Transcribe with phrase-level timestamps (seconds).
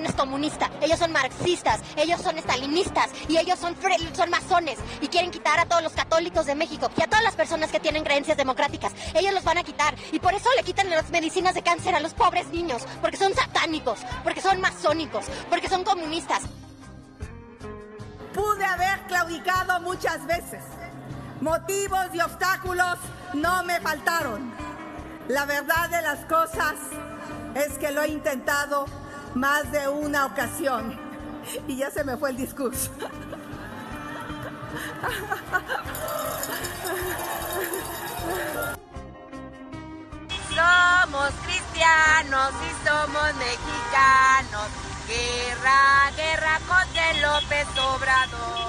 [0.00, 0.70] Morena es comunista.
[0.80, 3.76] Ellos son marxistas, ellos son estalinistas y ellos son,
[4.14, 7.34] son masones y quieren quitar a todos los católicos de México y a todas las
[7.34, 8.92] personas que tienen creencias democráticas.
[9.14, 12.00] Ellos los van a quitar y por eso le quitan las medicinas de cáncer a
[12.00, 16.42] los pobres niños, porque son satánicos, porque son masónicos, porque son comunistas.
[18.32, 20.62] Pude haber claudicado muchas veces.
[21.42, 22.98] Motivos y obstáculos
[23.34, 24.50] no me faltaron.
[25.28, 26.74] La verdad de las cosas
[27.54, 28.86] es que lo he intentado
[29.34, 30.98] más de una ocasión.
[31.66, 32.90] Y ya se me fue el discurso.
[40.54, 44.68] Somos cristianos y somos mexicanos.
[45.08, 48.60] Guerra, guerra contra el López Obrador.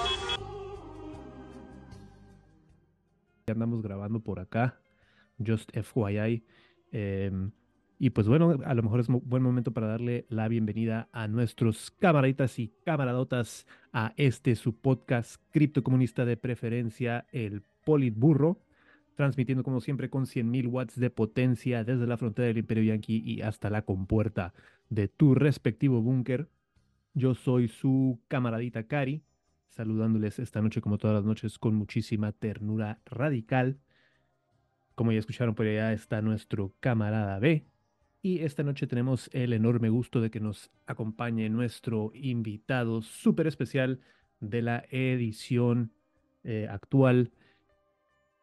[3.48, 4.80] Ya andamos grabando por acá.
[5.46, 6.46] Just FYI.
[6.92, 7.52] Em,
[8.04, 11.92] y pues bueno, a lo mejor es buen momento para darle la bienvenida a nuestros
[11.92, 18.60] camaraditas y camaradotas a este su podcast criptocomunista de preferencia, el Politburro,
[19.14, 23.44] transmitiendo como siempre con 100.000 watts de potencia desde la frontera del Imperio Yankee y
[23.44, 24.56] hasta la compuerta
[24.90, 26.50] de tu respectivo búnker.
[27.14, 29.22] Yo soy su camaradita Cari,
[29.70, 33.78] saludándoles esta noche como todas las noches con muchísima ternura radical.
[34.96, 37.68] Como ya escucharon por allá está nuestro camarada B.
[38.22, 44.00] Y esta noche tenemos el enorme gusto de que nos acompañe nuestro invitado súper especial
[44.40, 45.92] de la edición
[46.44, 47.32] eh, actual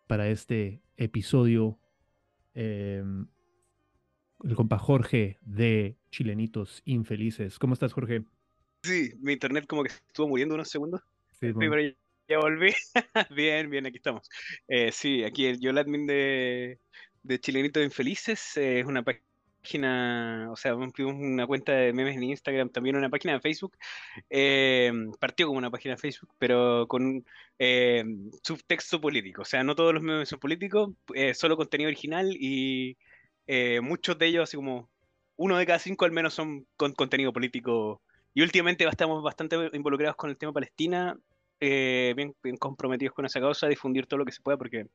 [0.08, 1.78] para este episodio.
[2.54, 3.28] Em,
[4.44, 7.58] el compa Jorge de Chilenitos Infelices.
[7.58, 8.24] ¿Cómo estás, Jorge?
[8.82, 11.02] Sí, mi internet como que estuvo muriendo unos segundos.
[11.40, 11.76] Sí, pero
[12.28, 12.72] ya volví.
[13.30, 14.28] bien, bien, aquí estamos.
[14.66, 16.80] Eh, sí, aquí yo el admin de,
[17.22, 18.56] de Chilenitos Infelices.
[18.56, 19.24] Eh, es una página,
[19.76, 23.76] o sea, una cuenta de memes en Instagram, también una página de Facebook.
[24.30, 27.24] Eh, partió como una página de Facebook, pero con
[28.42, 29.42] subtexto político.
[29.42, 30.90] O sea, no todos los memes son políticos,
[31.34, 32.96] solo contenido original y
[33.82, 34.88] muchos de ellos, así como
[35.36, 38.02] uno de cada cinco al menos, son con contenido político.
[38.34, 41.18] Y últimamente estamos bastante involucrados con el tema Palestina
[41.60, 44.86] eh, bien, comprometidos con esa causa, difundir todo lo que se pueda porque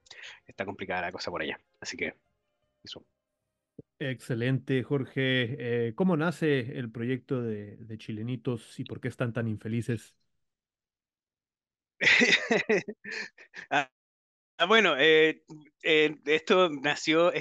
[0.47, 1.59] está complicada la cosa por allá.
[1.79, 2.15] Así que
[2.83, 3.03] eso.
[3.99, 5.87] Excelente, Jorge.
[5.87, 10.15] Eh, ¿Cómo nace el proyecto de, Chilenitos y por qué están tan infelices?
[13.69, 13.89] Ah,
[14.59, 15.43] ah, bueno, eh,
[15.83, 17.31] esto nació,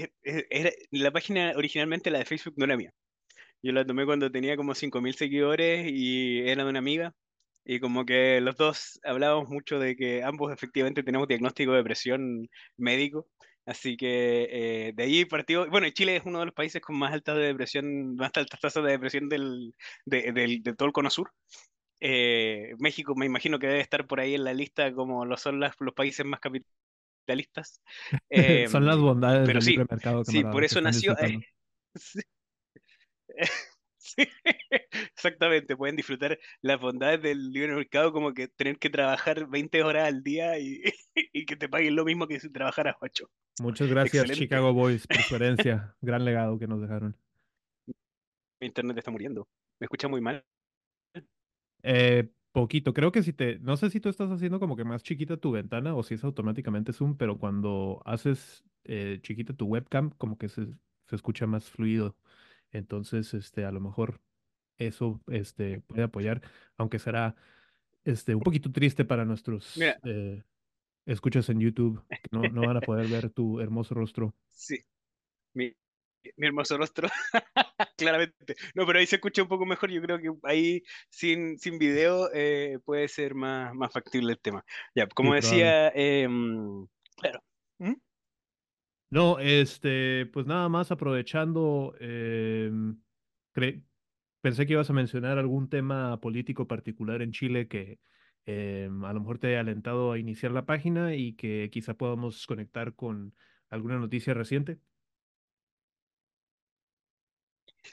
[0.93, 2.93] la página originalmente, la de Facebook, no era mía.
[3.63, 7.15] Yo la tomé cuando tenía como 5.000 seguidores y era de una amiga
[7.65, 12.49] y como que los dos hablábamos mucho de que ambos efectivamente tenemos diagnóstico de depresión
[12.77, 13.29] médico.
[13.65, 15.69] Así que eh, de ahí partió.
[15.71, 18.85] Bueno, Chile es uno de los países con más altas de depresión, más altas tasas
[18.85, 19.75] de depresión del,
[20.05, 21.33] de, todo el cono sur.
[22.01, 25.61] Eh, México me imagino que debe estar por ahí en la lista como lo son
[25.61, 27.81] los países más capitalistas.
[28.69, 30.25] son las bondades pero del sí, mercado.
[30.25, 31.15] Sí, por eso nació.
[35.15, 40.09] Exactamente, pueden disfrutar las bondades del libre mercado como que tener que trabajar 20 horas
[40.09, 43.29] al día y, que te paguen lo mismo que si trabajaras 8.
[43.61, 47.17] Muchas gracias Chicago Boys por su herencia, gran legado que nos dejaron.
[48.61, 49.49] Mi internet está muriendo,
[49.81, 50.45] me escucha muy mal.
[51.83, 55.03] Eh, poquito, creo que si te, no sé si tú estás haciendo como que más
[55.03, 60.11] chiquita tu ventana o si es automáticamente Zoom, pero cuando haces eh, chiquita tu webcam,
[60.11, 60.67] como que se,
[61.07, 62.17] se escucha más fluido.
[62.73, 64.21] Entonces, este, a lo mejor
[64.79, 66.43] eso este, puede apoyar,
[66.77, 67.37] aunque será
[68.05, 70.43] este, un poquito triste para nuestros eh,
[71.07, 74.35] escuchas en YouTube, que no, no, van a poder ver tu hermoso rostro.
[74.51, 74.85] Sí,
[75.55, 75.75] mi,
[76.37, 77.09] mi hermoso rostro,
[77.97, 78.57] claramente.
[78.75, 79.91] No, pero ahí se escucha un poco mejor.
[79.91, 84.65] Yo creo que ahí sin, sin video eh, puede ser más, más factible el tema.
[84.95, 86.87] Ya, como decía, em,
[87.17, 87.43] claro.
[87.79, 87.95] ¿Mm?
[89.13, 92.99] No, este, pues nada más aprovechando, em,
[94.41, 98.01] pensé que ibas a mencionar algún tema político particular en Chile que
[98.47, 102.47] em, a lo mejor te haya alentado a iniciar la página y que quizá podamos
[102.47, 103.37] conectar con
[103.71, 104.81] alguna noticia reciente.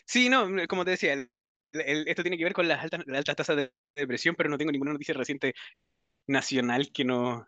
[0.05, 1.13] Sí, no, como te decía,
[1.73, 4.71] esto tiene que ver con las altas, las altas tasas de depresión, pero no tengo
[4.71, 5.53] ninguna noticia reciente
[6.27, 7.47] nacional que no,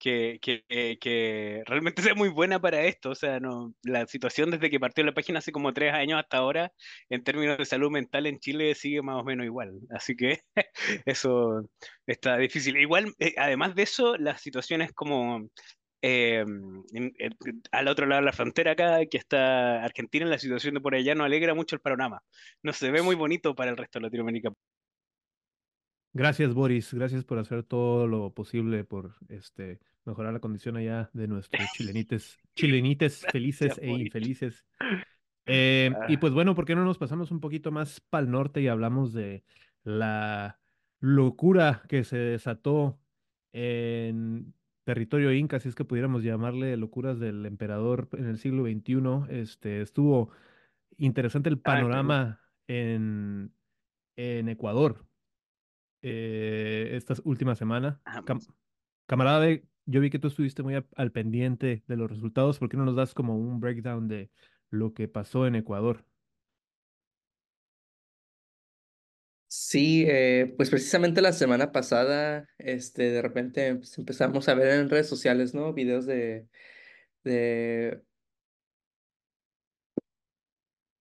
[0.00, 0.64] que, que,
[1.00, 3.10] que, realmente sea muy buena para esto.
[3.10, 6.38] O sea, no, la situación desde que partió la página hace como tres años hasta
[6.38, 6.72] ahora,
[7.08, 9.72] en términos de salud mental en Chile, sigue más o menos igual.
[9.90, 10.40] Así que
[11.06, 11.68] eso
[12.06, 12.76] está difícil.
[12.78, 15.48] Igual, eh, además de eso, la situación es como
[16.02, 16.82] Em,
[17.72, 21.14] al otro lado de la frontera acá, que está Argentina, la situación de por allá
[21.14, 22.22] no alegra mucho el panorama.
[22.62, 24.50] No se ve muy bonito para el resto de Latinoamérica.
[26.12, 26.92] Gracias, Boris.
[26.92, 32.38] Gracias por hacer todo lo posible por este mejorar la condición allá de nuestros chilenites,
[32.54, 34.64] chilenites felices e infelices.
[35.52, 38.60] Eh, y pues bueno, ¿por qué no nos pasamos un poquito más para el norte
[38.60, 39.42] y hablamos de
[39.82, 40.60] la
[41.00, 43.00] locura que se desató
[43.52, 44.54] en
[44.84, 49.40] territorio inca, si es que pudiéramos llamarle locuras del emperador en el siglo XXI?
[49.40, 50.30] Este, estuvo
[50.98, 53.52] interesante el panorama en,
[54.14, 55.09] en Ecuador
[56.02, 58.00] eh, esta última semana.
[58.04, 58.22] Ah,
[59.06, 59.46] camarada,
[59.86, 62.58] yo vi que tú estuviste muy al pendiente de los resultados.
[62.58, 64.30] ¿Por qué no nos das como un breakdown de
[64.70, 66.04] lo que pasó en Ecuador?
[69.52, 74.88] Sí, eh, pues precisamente la semana pasada, este, de repente pues, empezamos a ver en
[74.88, 75.72] redes sociales, ¿no?
[75.72, 76.46] Videos de,
[77.24, 78.00] de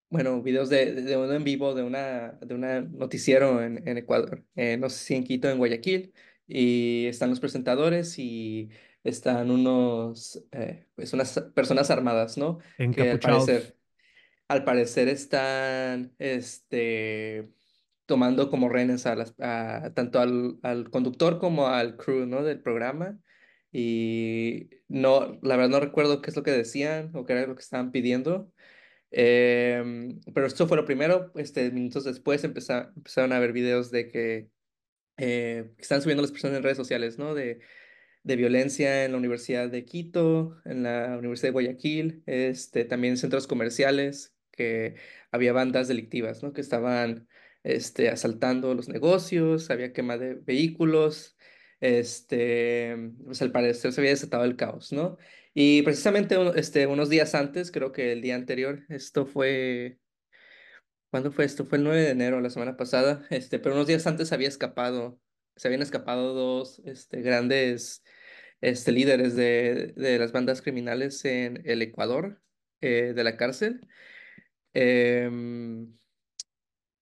[0.09, 4.43] bueno, videos de, de uno en vivo de una, de una noticiero en, en Ecuador,
[4.55, 6.13] eh, no sé si en Quito, en Guayaquil,
[6.47, 8.69] y están los presentadores y
[9.03, 12.59] están unos, eh, pues unas personas armadas, ¿no?
[12.77, 13.77] Que al parecer,
[14.47, 17.49] al parecer están, este,
[18.05, 22.43] tomando como rehenes a, las, a tanto al, al conductor como al crew, ¿no?
[22.43, 23.19] Del programa.
[23.71, 27.53] Y no, la verdad no recuerdo qué es lo que decían o qué era lo
[27.53, 28.51] que estaban pidiendo,
[29.11, 34.49] Em, pero esto fue lo primero, este, minutos después empezaron a ver videos de que,
[35.17, 37.33] eh, están subiendo las personas en redes sociales, ¿no?
[37.35, 37.59] De,
[38.23, 43.17] de violencia en la Universidad de Quito, en la Universidad de Guayaquil, este, también en
[43.17, 44.95] centros comerciales, que
[45.31, 46.53] había bandas delictivas, ¿no?
[46.53, 47.27] Que estaban
[47.63, 51.37] este, asaltando los negocios, había quema de vehículos,
[51.79, 52.95] este,
[53.25, 55.17] pues al parecer se había desatado el caos, ¿no?
[55.61, 59.99] Y precisamente este, unos días antes, creo que el día anterior, esto fue,
[61.11, 61.65] ¿cuándo fue esto?
[61.65, 65.19] Fue el 9 de enero, la semana pasada, este, pero unos días antes había escapado,
[65.57, 68.05] se habían escapado dos este, grandes
[68.61, 72.41] este, líderes de, de las bandas criminales en el Ecuador,
[72.79, 73.81] eh, de la cárcel.
[74.73, 75.93] Em,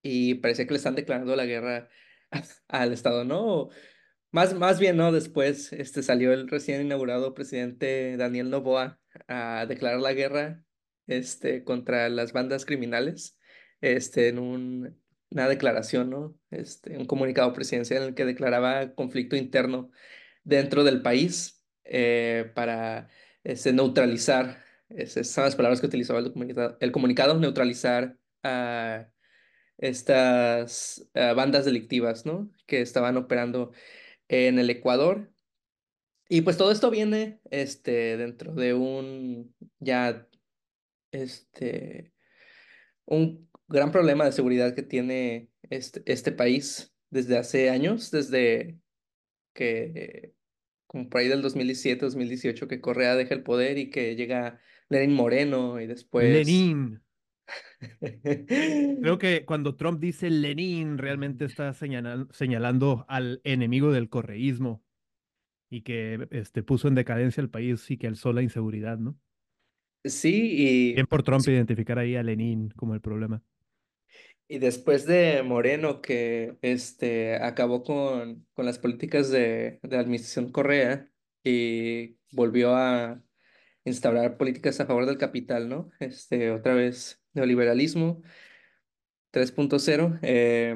[0.02, 1.90] y parecía que le están declarando la guerra
[2.70, 3.70] al Estado, ¿no?
[4.38, 5.12] Más, más bien, ¿no?
[5.12, 10.64] Después este, salió el recién inaugurado presidente Daniel Noboa a declarar la guerra
[11.08, 13.36] este, contra las bandas criminales
[13.82, 15.02] este, en un,
[15.32, 16.38] una declaración, ¿no?
[16.52, 19.90] Este, un comunicado presidencial en el que declaraba conflicto interno
[20.44, 23.10] dentro del país eh, para
[23.44, 29.10] este, neutralizar, esas son las palabras que utilizaba el comunicado, el comunicado neutralizar a
[29.80, 32.52] estas bandas delictivas, ¿no?
[32.68, 33.72] Que estaban operando
[34.28, 35.32] en el Ecuador.
[36.30, 40.28] Y pues todo esto viene este, dentro de un ya
[41.12, 42.14] este,
[43.06, 48.80] un gran problema de seguridad que tiene este, este país desde hace años, desde
[49.54, 50.34] que
[50.88, 54.60] como por ahí del 2017, 2018, que Correa deja el poder y que llega
[54.90, 56.30] Lenin Moreno y después...
[56.30, 57.02] Lenin.
[58.00, 64.84] Creo que cuando Trump dice Lenin, realmente está señalando, al enemigo del correísmo
[65.70, 69.18] y que este, puso en decadencia el país y que alzó la inseguridad, ¿no?
[70.04, 70.94] Sí, y...
[70.94, 73.44] Bien por Trump identificar ahí a Lenin como el problema.
[74.50, 80.52] Y después de Moreno, que este, acabó con, con las políticas de, de la administración
[80.54, 81.10] Correa
[81.44, 83.22] y volvió a
[83.84, 85.90] instaurar políticas a favor del capital, ¿no?
[86.00, 88.22] Este, otra vez neoliberalismo
[89.32, 90.20] 3.0.
[90.24, 90.76] Eh,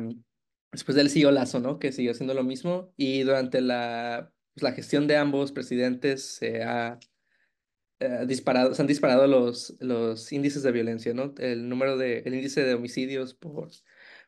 [0.72, 1.80] después del siguió Lazo, ¿no?
[1.80, 2.94] Que siguió haciendo lo mismo.
[2.98, 7.00] Y durante la, pues, la gestión de ambos presidentes se ha
[8.00, 11.34] eh, disparado, se han disparado los, los índices de violencia, ¿no?
[11.38, 13.70] El número de, el índice de homicidios por,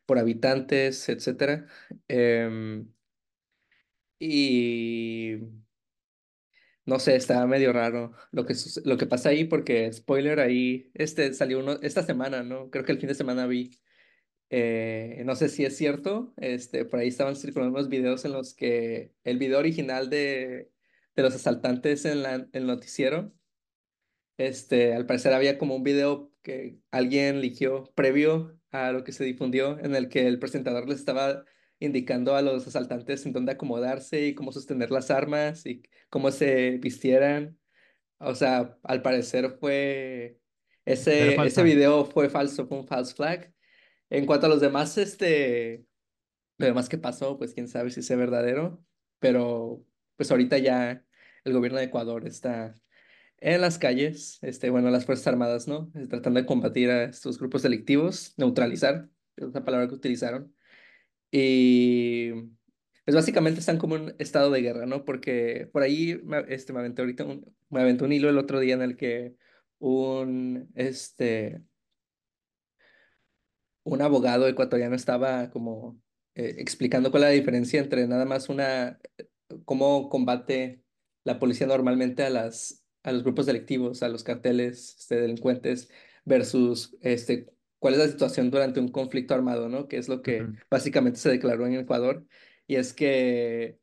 [0.06, 1.66] por habitantes, etcétera.
[2.08, 2.88] Em,
[4.18, 5.38] y
[6.86, 11.32] no sé, está medio raro lo que, lo que pasa ahí porque, spoiler, ahí este,
[11.34, 12.70] salió uno, esta semana, ¿no?
[12.70, 13.70] Creo que el fin de semana vi,
[14.50, 18.54] eh, no sé si es cierto, este, por ahí estaban circulando unos videos en los
[18.54, 20.70] que el video original de,
[21.16, 23.32] de los asaltantes en, la, en el noticiero,
[24.36, 29.24] este, al parecer había como un video que alguien eligió previo a lo que se
[29.24, 31.44] difundió en el que el presentador les estaba
[31.84, 36.78] indicando a los asaltantes en dónde acomodarse y cómo sostener las armas y cómo se
[36.78, 37.58] vistieran.
[38.18, 40.40] O sea, al parecer fue...
[40.84, 43.52] Ese, ese video fue falso, fue un false flag.
[44.10, 45.84] En cuanto a los demás, este...
[46.58, 48.84] Lo demás que pasó, pues quién sabe si es verdadero.
[49.18, 49.84] Pero
[50.16, 51.04] pues ahorita ya
[51.44, 52.74] el gobierno de Ecuador está
[53.38, 55.90] en las calles, este, bueno, las Fuerzas Armadas, ¿no?
[56.08, 60.54] Tratando de combatir a estos grupos delictivos, neutralizar, es la palabra que utilizaron.
[61.36, 62.30] Y
[63.04, 65.04] pues básicamente están como en estado de guerra, ¿no?
[65.04, 68.82] Porque por ahí este, me aventé ahorita un, me un hilo el otro día en
[68.82, 69.34] el que
[69.80, 71.60] un, este,
[73.82, 76.00] un abogado ecuatoriano estaba como
[76.36, 79.00] eh, explicando cuál es la diferencia entre nada más una,
[79.64, 80.84] cómo combate
[81.24, 85.90] la policía normalmente a las, a los grupos delictivos, a los carteles este, delincuentes,
[86.24, 87.53] versus este,
[87.84, 89.88] cuál es la situación durante un conflicto armado, ¿no?
[89.88, 92.24] Que es lo que básicamente se declaró en Ecuador.
[92.66, 93.78] Y es que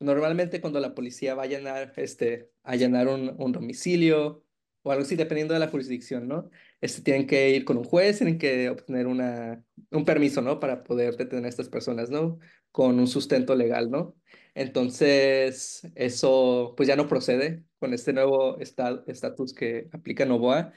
[0.00, 4.42] normalmente cuando la policía va a llenar, este, a llenar un, un domicilio
[4.82, 6.48] o algo así, dependiendo de la jurisdicción, ¿no?
[6.80, 10.58] Este, tienen que ir con un juez, tienen que obtener una, un permiso, ¿no?
[10.58, 12.38] Para poder detener a estas personas, ¿no?
[12.72, 14.16] Con un sustento legal, ¿no?
[14.54, 20.72] Entonces, eso pues ya no procede con este nuevo estatus que aplica Novoa.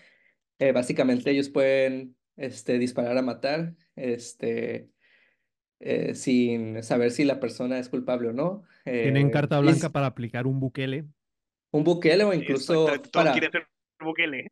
[0.58, 4.90] Eh, básicamente ellos pueden este, disparar a matar, este,
[5.80, 8.64] eh, sin saber si la persona es culpable o no.
[8.84, 11.06] Tienen Eh, carta blanca para aplicar un Bukele.
[11.72, 13.34] un Bukele o Exacto, incluso todos para...
[13.34, 13.68] ser
[14.00, 14.52] Bukele.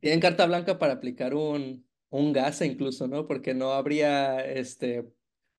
[0.00, 3.26] Tienen carta blanca para aplicar un, un gas incluso, ¿no?
[3.26, 5.04] Porque no habría, este,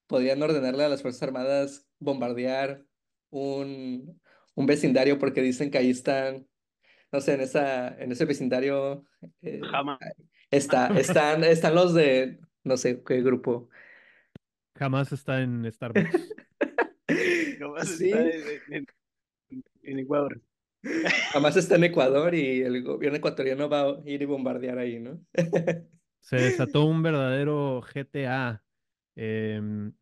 [0.07, 2.85] podrían ordenarle a las Fuerzas Armadas bombardear
[3.29, 4.21] un,
[4.55, 6.47] un vecindario porque dicen que ahí están,
[7.11, 9.03] no sé, en esa, en ese vecindario
[9.41, 9.99] eh, Jamás.
[10.51, 13.69] Está, están, están los de, no sé qué grupo.
[14.75, 16.35] Jamás está en Starbucks.
[17.59, 18.87] Jamás Sí, está en, en-
[19.83, 20.41] en Ecuador.
[21.31, 25.19] jamás está en Ecuador y el gobierno ecuatoriano va a ir y bombardear ahí, ¿no?
[26.19, 28.63] Se desató un verdadero GTA,
[29.15, 29.93] em,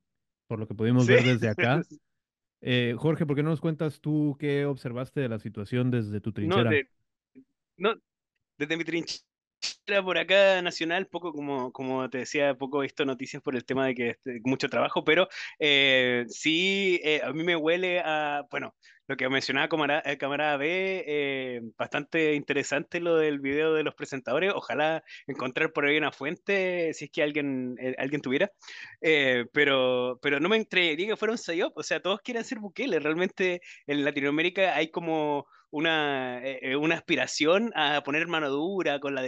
[0.47, 1.13] por lo que pudimos Sí.
[1.13, 1.87] ver desde acá.
[2.61, 6.33] Eh, Jorge, ¿por qué no nos cuentas tú qué observaste de la situación desde tu
[6.39, 6.69] No, trinchera?
[6.69, 6.87] de,
[7.77, 7.95] no,
[8.57, 9.23] desde mi trinchera
[10.03, 13.85] por acá nacional, poco como, como te decía, poco he visto noticias por el tema
[13.87, 15.27] de que este, mucho trabajo, pero
[15.59, 18.75] eh, sí, eh, a mí me huele a, bueno,
[19.07, 23.95] lo que mencionaba camarada, eh, camarada B, eh, bastante interesante lo del video de los
[23.95, 28.51] presentadores, ojalá encontrar por ahí una fuente, si es que alguien, eh, alguien tuviera,
[29.01, 32.59] eh, pero, pero no me entregué que fuera un psyop, o sea, todos quieren ser
[32.59, 38.99] Bukele, realmente en Latinoamérica hay como una, eh, eh, una aspiración a poner mano dura
[38.99, 39.21] con la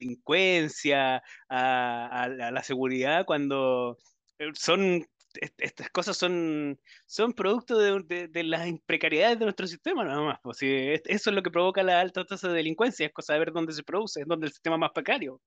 [0.00, 3.98] delincuencia, a, a- a la seguridad, cuando
[4.38, 5.06] eh, son,
[5.40, 10.20] est- estas cosas son, son producto de, de- de las precariedades de nuestro sistema, nada
[10.22, 10.38] más.
[10.42, 13.52] Pues, eso es lo que provoca la alta tasa de delincuencia, es cosa de ver
[13.52, 15.40] dónde se produce, es donde el sistema más precario.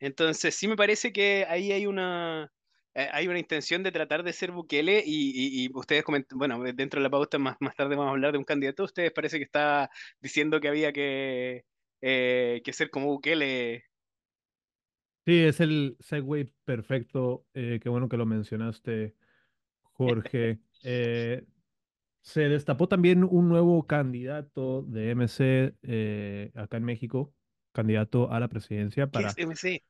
[0.00, 2.52] Entonces, sí me parece que ahí hay una,
[2.94, 5.30] hay una intención de tratar de ser Bukele y,
[5.64, 8.32] y- y ustedes comentan, bueno, dentro de la pauta más, más tarde vamos a hablar
[8.32, 11.64] de un candidato, ustedes parece que está diciendo que había que,
[12.00, 13.84] eh, que ser como Bukele.
[15.24, 17.46] Sí, es el segue perfecto.
[17.54, 19.14] eh, qué bueno que lo mencionaste,
[19.82, 20.60] Jorge.
[20.82, 21.46] Eh,
[22.22, 27.34] se destapó también un nuevo candidato de MC eh, acá en México,
[27.72, 29.84] candidato a la presidencia ¿Qué es para MC?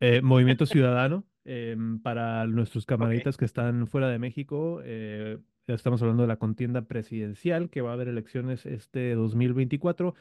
[0.00, 2.88] Eh, Movimiento Ciudadano, em, para nuestros Ok.
[2.88, 7.90] camaraditas que están fuera de México, eh, estamos hablando de la contienda presidencial, que va
[7.90, 10.14] a haber elecciones este 2024.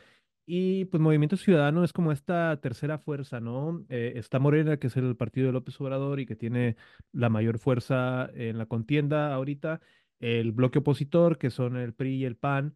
[0.45, 3.85] Y pues Movimiento Ciudadano es como esta tercera fuerza, ¿no?
[3.89, 6.75] Eh, está Morena, que es el partido de López Obrador y que tiene
[7.13, 9.79] la mayor fuerza en la contienda ahorita.
[10.19, 12.75] El bloque opositor, que son el PRI y el PAN,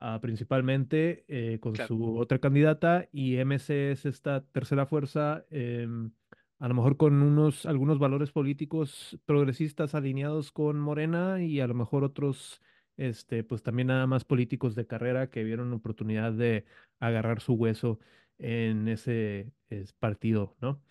[0.00, 1.88] ah, principalmente, eh, con Claro.
[1.88, 3.08] su otra candidata.
[3.12, 6.10] Y MC es esta tercera fuerza, em,
[6.58, 11.74] a lo mejor con unos, algunos valores políticos progresistas alineados con Morena y a lo
[11.74, 12.62] mejor otros,
[12.96, 16.64] este, pues también nada más políticos de carrera que vieron oportunidad de
[17.00, 18.00] agarrar su hueso
[18.38, 20.82] en ese es, partido, ¿no?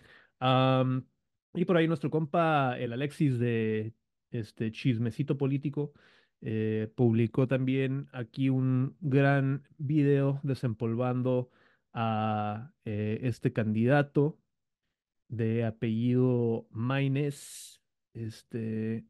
[1.54, 3.94] Y por ahí nuestro compa, el Alexis de
[4.32, 5.94] este Chismecito Político,
[6.42, 11.50] eh, publicó también aquí un gran video desempolvando
[11.94, 14.38] a eh, este candidato
[15.28, 17.82] de apellido Maines,
[18.14, 19.06] este,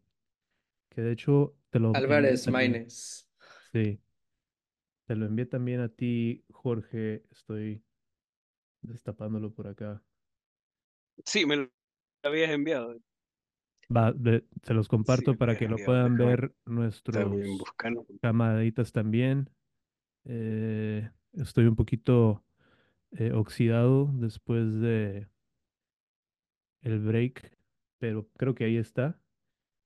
[0.89, 2.47] que de hecho te lo Álvarez.
[2.47, 3.27] Maínez.
[3.71, 3.99] Sí,
[5.05, 7.23] te lo envié también a ti, Jorge.
[7.31, 7.83] Estoy
[8.81, 10.01] destapándolo por acá.
[11.25, 11.69] Sí, me lo
[12.23, 12.97] habías enviado.
[13.95, 17.63] Va, de- se los comparto para que lo puedan Déjame ver nuestros
[18.21, 19.49] camaraditas también.
[20.25, 22.43] Eh, estoy un poquito
[23.11, 25.27] eh, oxidado después de
[26.85, 27.51] el break,
[27.99, 29.19] pero creo que ahí está.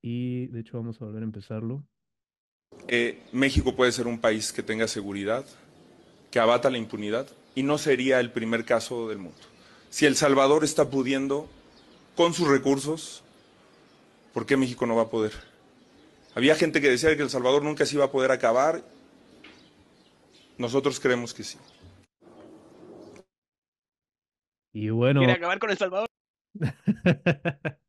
[0.03, 1.84] Y de hecho vamos a volver a empezarlo.
[3.32, 5.46] México puede ser un país que tenga seguridad,
[6.29, 9.39] que abata la impunidad y no sería el primer caso del mundo.
[9.89, 11.50] Si El Salvador está pudiendo
[12.15, 13.24] con sus recursos,
[14.34, 15.34] ¿por qué México no va a poder?
[16.36, 18.84] Había gente que decía que El Salvador nunca se iba a poder acabar.
[20.58, 21.58] Nosotros creemos que sí.
[24.74, 25.22] Y bueno.
[25.22, 26.09] ¿Quiere acabar con El Salvador?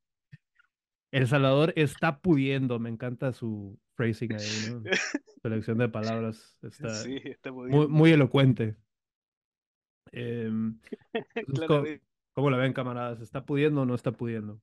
[1.13, 4.83] El Salvador está pudiendo, me encanta su phrasing ahí, ¿no?
[5.43, 8.77] Selección de palabras está, sí, está muy, muy, elocuente.
[10.13, 10.79] Em,
[11.69, 11.85] ¿cómo,
[12.33, 13.21] ¿cómo, la ven, camaradas?
[13.21, 14.61] ¿Está pudiendo o no está pudiendo?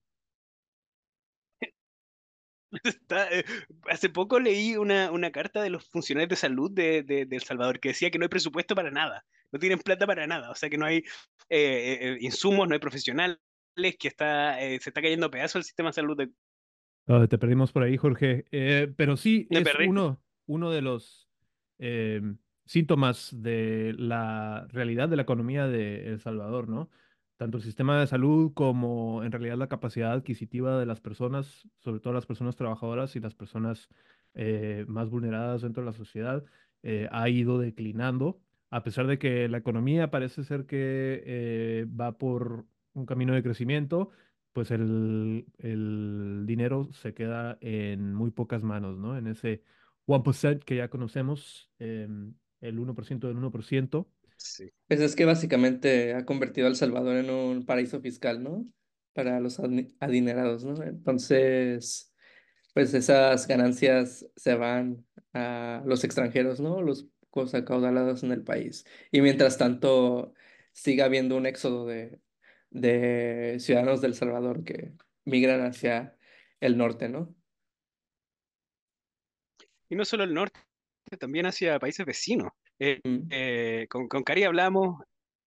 [3.31, 3.43] Eh,
[3.89, 7.79] hace poco leí una, una, carta de los funcionarios de salud de, de, El Salvador
[7.79, 10.69] que decía que no hay presupuesto para nada, no tienen plata para nada, o sea
[10.69, 10.97] que no hay
[11.49, 13.37] eh, eh, insumos, no hay profesionales,
[13.99, 16.17] que está, se está cayendo a pedazos el sistema de salud.
[16.17, 17.27] De...
[17.27, 18.45] te perdimos por ahí, Jorge,
[18.97, 21.29] pero sí es uno, uno de los
[22.65, 26.89] síntomas de la realidad de la economía de El Salvador, ¿no?
[27.37, 31.99] tanto el sistema de salud como en realidad la capacidad adquisitiva de las personas, sobre
[31.99, 33.89] todo las personas trabajadoras y las personas
[34.33, 36.43] eh, más vulneradas dentro de la sociedad,
[36.83, 38.41] eh, ha ido declinando,
[38.71, 42.65] a pesar de que la economía parece ser que eh, va por
[42.97, 44.09] un camino de crecimiento,
[44.53, 49.17] pues el, el, dinero se queda en muy pocas manos, ¿no?
[49.17, 49.63] En ese
[50.07, 54.07] 1% que ya conocemos, em, el 1% del 1%.
[54.87, 58.65] Pues es que básicamente ha convertido a El Salvador en un paraíso fiscal, ¿no?
[59.13, 59.59] Para los
[59.99, 60.81] adinerados, ¿no?
[60.83, 62.13] Entonces,
[62.73, 66.81] pues esas ganancias se van a los extranjeros, ¿no?
[66.81, 67.07] Los
[67.53, 68.85] acaudalados en el país.
[69.11, 70.33] Y mientras tanto,
[70.73, 72.19] sigue habiendo un éxodo de,
[72.79, 74.93] de ciudadanos del Salvador que
[75.25, 76.17] migran hacia
[76.59, 77.35] el norte, ¿no?
[79.89, 80.59] Y no solo el norte,
[81.19, 82.51] también hacia países vecinos.
[82.79, 83.27] Eh, mm.
[83.31, 85.03] eh, con, con Cari hablamos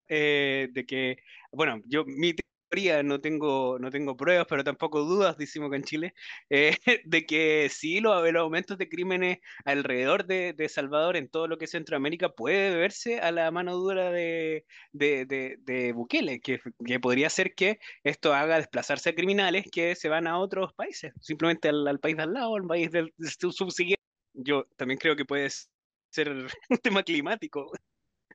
[0.08, 1.18] eh, de que,
[1.52, 2.34] bueno, yo mi
[2.70, 6.14] teoría no tengo, no tengo pruebas, pero tampoco dudas, decimos que en Chile,
[7.04, 11.58] de que sí los, los, aumentos de crímenes alrededor de, de, Salvador, en todo lo
[11.58, 15.26] que es Centroamérica, puede deberse a la mano dura de, de,
[15.58, 20.26] de Bukele, que, que, podría ser que esto haga desplazarse a criminales que se van
[20.26, 23.12] a otros países, simplemente al, al país de al lado, al país del
[23.52, 24.02] subsiguiente.
[24.32, 25.48] Yo también creo que puede
[26.10, 26.28] ser
[26.70, 27.70] un tema climático.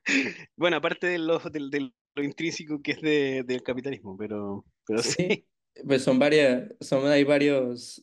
[0.56, 5.46] Bueno, aparte de lo, de, lo intrínseco que es de, del capitalismo, pero, pero sí.
[5.86, 8.02] Pues son varias, son, hay varios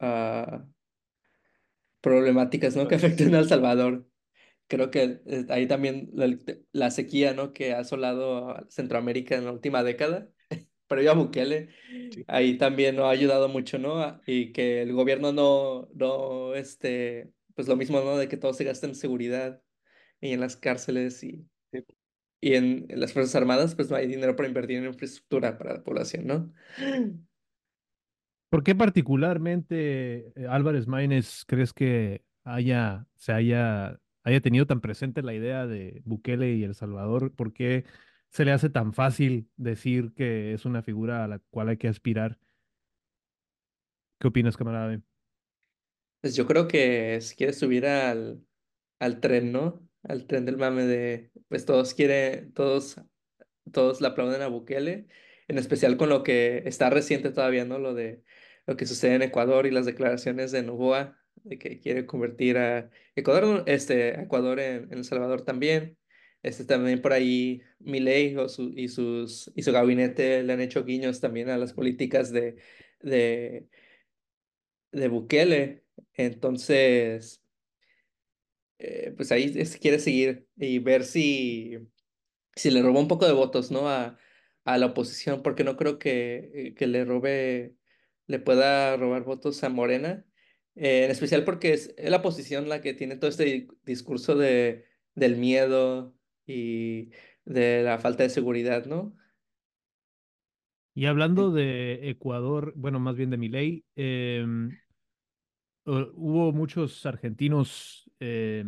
[0.00, 0.58] uh,
[2.00, 2.88] problemáticas, ¿no?
[2.88, 4.08] Que afectan a El Salvador.
[4.66, 6.36] Creo que eh, ahí también la,
[6.72, 7.52] la, sequía, ¿no?
[7.52, 10.28] Que ha asolado a Centroamérica en la última década,
[10.88, 11.68] pero ya Bukele,
[12.26, 14.20] ahí también no ha ayudado mucho, ¿no?
[14.26, 18.16] Y que el gobierno no, no, este, pues lo mismo, ¿no?
[18.18, 19.62] De que todo se gasta en seguridad
[20.20, 21.46] y en las cárceles y,
[22.44, 25.82] y en, las Fuerzas Armadas, pues no hay dinero para invertir en infraestructura para la
[25.82, 26.52] población, ¿no?
[28.50, 35.22] ¿Por qué particularmente eh, Álvarez Maínez crees que haya, se haya, haya tenido tan presente
[35.22, 37.34] la idea de Bukele y El Salvador?
[37.34, 37.86] ¿Por qué
[38.28, 41.88] se le hace tan fácil decir que es una figura a la cual hay que
[41.88, 42.38] aspirar?
[44.20, 45.00] ¿Qué opinas, camarada?
[46.20, 48.44] Pues yo creo que si quieres subir al,
[48.98, 49.80] al tren, ¿no?
[50.04, 53.00] Al tren del mame de, pues todos quieren, todos,
[53.72, 55.06] todos le aplauden a Bukele,
[55.48, 57.78] en especial con lo que está reciente todavía, ¿no?
[57.78, 58.22] Lo de
[58.66, 62.90] lo que sucede en Ecuador y las declaraciones de Novoa de que quiere convertir a
[63.14, 65.98] Ecuador, este, Ecuador en, El Salvador también.
[66.42, 70.84] Este también por ahí Milei o su, y, sus, y su gabinete le han hecho
[70.84, 72.56] guiños también a las políticas de,
[73.00, 73.66] de,
[74.92, 75.84] de Bukele.
[76.14, 77.43] Entonces,
[78.78, 81.78] eh, pues ahí quiere seguir y ver si,
[82.56, 83.88] si le robó un poco de votos, ¿no?
[83.88, 84.18] A,
[84.64, 87.76] a la oposición, porque no creo que, eh, que le robe,
[88.26, 90.26] le pueda robar votos a Morena,
[90.74, 95.36] eh, en especial porque es, la oposición la que tiene todo este discurso de, del
[95.36, 97.10] miedo y
[97.44, 99.16] de la falta de seguridad, ¿no?
[100.94, 104.70] Y hablando de Ecuador, bueno, más bien de mi ley, em,
[105.84, 108.64] hubo muchos argentinos eh,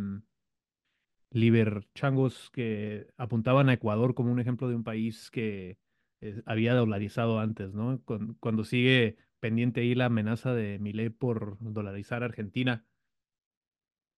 [1.31, 5.79] liberchangos que apuntaban a Ecuador como un ejemplo de un país que
[6.21, 8.03] eh, había dolarizado antes, ¿no?
[8.41, 12.85] cuando sigue pendiente ahí la amenaza de Milei por dolarizar Argentina.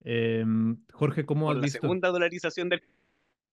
[0.04, 1.78] Em, Jorge, ¿cómo has la visto?
[1.78, 2.82] La segunda dolarización de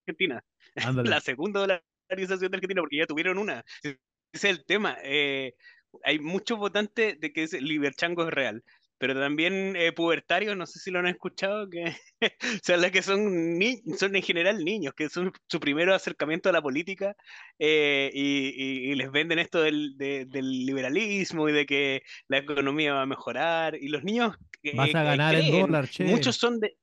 [0.06, 0.44] Argentina.
[1.16, 3.64] La segunda dolarización de Argentina, porque ya tuvieron una.
[3.82, 3.98] Ese
[4.32, 4.96] es el tema.
[5.02, 5.56] Eh,
[6.04, 8.62] hay muchos votantes de que ese liberchango es real
[8.98, 11.84] pero también eh, pubertarios, no sé si lo han escuchado, que
[12.22, 16.48] o sea, las que son, ni son en general niños, que son su primer acercamiento
[16.48, 17.16] a la política
[17.58, 23.06] eh, y, les venden esto del, del, liberalismo y de que la economía va a
[23.06, 23.76] mejorar.
[23.76, 24.36] Y los niños...
[24.74, 26.04] Vas a ganar en dólar, che.
[26.04, 26.76] Muchos son de...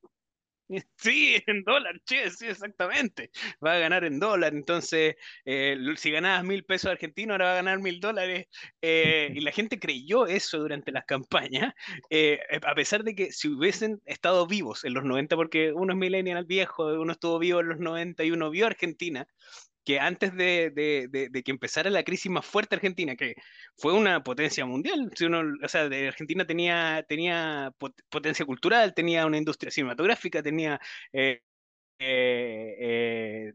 [0.97, 3.31] Sí, en dólar, che, sí, exactamente.
[3.65, 4.53] Va a ganar en dólar.
[4.53, 8.47] Entonces, eh, si ganabas mil pesos argentinos, ahora va a ganar mil dólares.
[8.81, 11.73] Eh, y la gente creyó eso durante las campañas,
[12.09, 15.99] eh, a pesar de que si hubiesen estado vivos en los 90, porque uno es
[15.99, 19.27] millennial viejo, uno estuvo vivo en los 90 y uno vio Argentina,
[19.83, 20.71] que antes de,
[21.45, 23.35] que empezara la crisis más fuerte argentina, que
[23.77, 25.11] fue una potencia mundial,
[25.63, 27.05] o sea, de Argentina tenía,
[28.09, 30.79] potencia cultural, tenía una industria cinematográfica, tenía...
[31.11, 31.41] Eh,
[31.99, 33.53] eh, eh,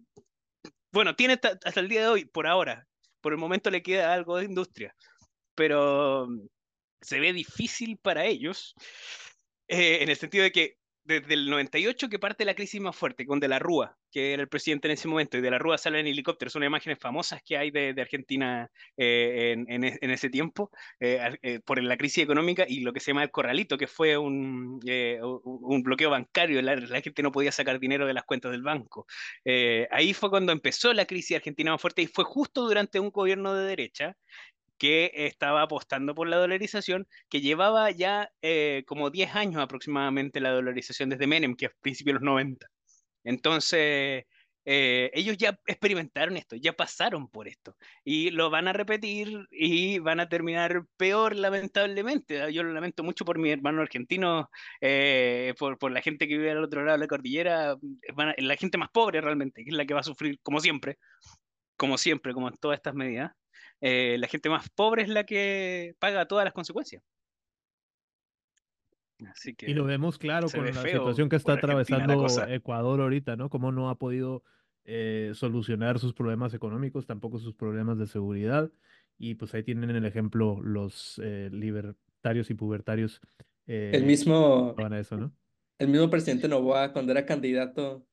[0.92, 2.86] bueno, tiene hasta, el día de hoy, por ahora,
[3.20, 4.94] por el momento le queda algo de industria,
[5.54, 6.28] pero
[7.00, 8.74] se ve difícil para ellos,
[9.68, 10.77] en el sentido de que
[11.09, 14.42] desde el 98 que parte la crisis más fuerte, con De la Rúa, que era
[14.42, 17.40] el presidente en ese momento, y De la Rúa sale en helicóptero, son imágenes famosas
[17.42, 22.81] que hay de, Argentina eh, en, ese tiempo, eh, eh, por la crisis económica y
[22.81, 24.79] lo que se llama el corralito, que fue un,
[25.25, 29.07] un bloqueo bancario, la, la, gente no podía sacar dinero de las cuentas del banco.
[29.90, 33.55] ahí fue cuando empezó la crisis argentina más fuerte y fue justo durante un gobierno
[33.55, 34.14] de derecha
[34.78, 40.50] que estaba apostando por la dolarización, que llevaba ya eh, como 10 años aproximadamente la
[40.52, 42.66] dolarización desde Menem, que es principio de los 90.
[43.24, 44.24] Entonces,
[44.70, 49.98] eh, ellos ya experimentaron esto, ya pasaron por esto y lo van a repetir y
[49.98, 52.52] van a terminar peor, lamentablemente.
[52.52, 54.50] Yo lo lamento mucho por mi hermano argentino,
[54.82, 57.76] eh, por, por, la gente que vive al otro lado de la cordillera,
[58.36, 60.98] la gente más pobre realmente, que es la que va a sufrir como siempre,
[61.78, 63.32] como siempre, como en todas estas medidas.
[63.80, 67.02] Eh, la gente más pobre es la que paga todas las consecuencias.
[69.60, 73.48] y lo vemos claro con la situación que está atravesando Ecuador ahorita, ¿no?
[73.50, 74.42] Cómo no ha podido
[74.84, 78.70] eh, solucionar sus problemas económicos, tampoco sus problemas de seguridad.
[79.18, 83.20] Y pues ahí tienen el ejemplo los eh, libertarios y pubertarios.
[83.66, 85.34] el mismo, eso, ¿no?
[85.78, 88.06] El mismo presidente Novoa, cuando era candidato,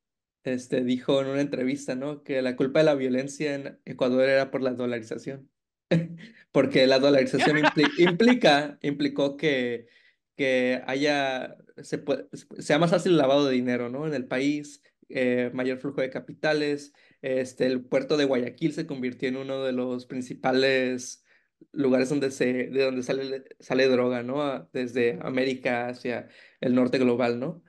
[0.43, 2.23] este, dijo en una entrevista, ¿no?
[2.23, 5.49] Que la culpa de la violencia en Ecuador era por la dolarización.
[6.51, 7.57] Porque la dolarización
[7.97, 9.87] implica, implicó que,
[10.35, 12.03] que haya, se
[12.59, 14.07] sea más fácil el lavado de dinero, ¿no?
[14.07, 16.93] En el país, eh, mayor flujo de capitales.
[17.21, 21.23] Este, el puerto de Guayaquil se convirtió en uno de los principales
[21.71, 24.69] lugares donde se, de donde sale, sale droga, ¿no?
[24.73, 26.27] Desde América hacia
[26.61, 27.63] el norte global, ¿no?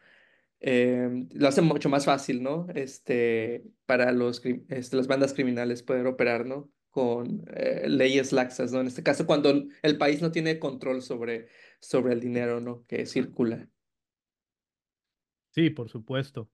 [0.60, 2.66] Em, lo hace mucho más fácil, ¿no?
[2.74, 6.70] Este, para los, este, las bandas criminales poder operar, ¿no?
[6.96, 8.80] Con eh, leyes laxas, ¿no?
[8.80, 9.50] En este caso, cuando
[9.82, 12.86] el país no tiene control sobre, sobre el dinero, ¿no?
[12.86, 13.68] Que circula.
[15.50, 16.50] Sí, por supuesto.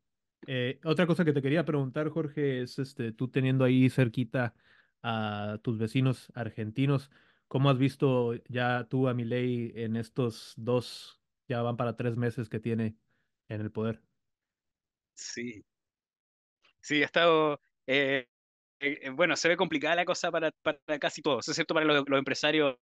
[0.49, 4.53] Eh, otra cosa que te quería preguntar, Jorge, es este, tú teniendo ahí cerquita
[5.01, 7.13] a tus vecinos argentinos,
[7.47, 12.49] ¿cómo has visto ya tú a Milei en estos dos, ya van para tres meses
[12.49, 12.97] que tiene
[13.49, 14.03] en el poder.
[15.15, 15.65] Sí.
[16.81, 17.61] Sí, ha estado.
[17.87, 18.27] Eh,
[18.83, 22.77] eh, bueno, se ve complicada la cosa para, para casi todos, excepto para los, empresarios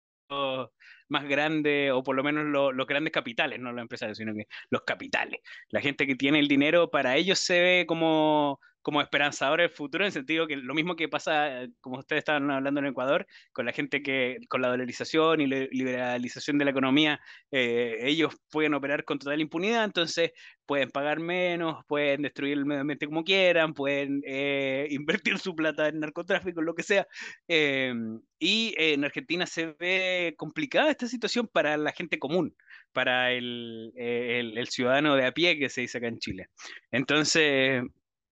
[1.08, 4.82] más grandes, o por lo menos los, grandes capitales, no los empresarios, sino que los
[4.82, 5.40] capitales.
[5.68, 10.04] La gente que tiene el dinero, para ellos se ve como como esperanzador el futuro,
[10.04, 13.66] en el sentido que lo mismo que pasa, como ustedes estaban hablando en Ecuador, con
[13.66, 18.74] la gente que con la dolarización y la liberalización de la economía, eh, ellos pueden
[18.74, 20.32] operar con total impunidad, entonces
[20.66, 25.88] pueden pagar menos, pueden destruir el medio ambiente como quieran, pueden eh, invertir su plata
[25.88, 27.06] en narcotráfico, lo que sea.
[27.48, 27.92] Eh,
[28.38, 32.56] y en Argentina se ve complicada esta situación para la gente común,
[32.92, 36.48] para el, el, el ciudadano de a pie que se dice acá en Chile.
[36.90, 37.82] Entonces,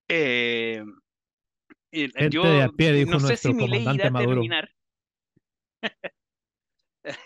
[0.09, 0.83] eh,
[2.31, 2.43] yo
[3.07, 4.71] no sé si mi ley irá a terminar.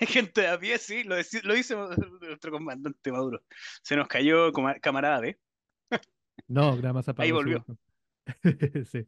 [0.01, 3.43] Gente de a pie, sí, lo, lo dice nuestro comandante Maduro.
[3.83, 5.39] Se nos cayó camarada B.
[6.49, 7.65] No, más Ahí volvió.
[8.85, 9.07] sí.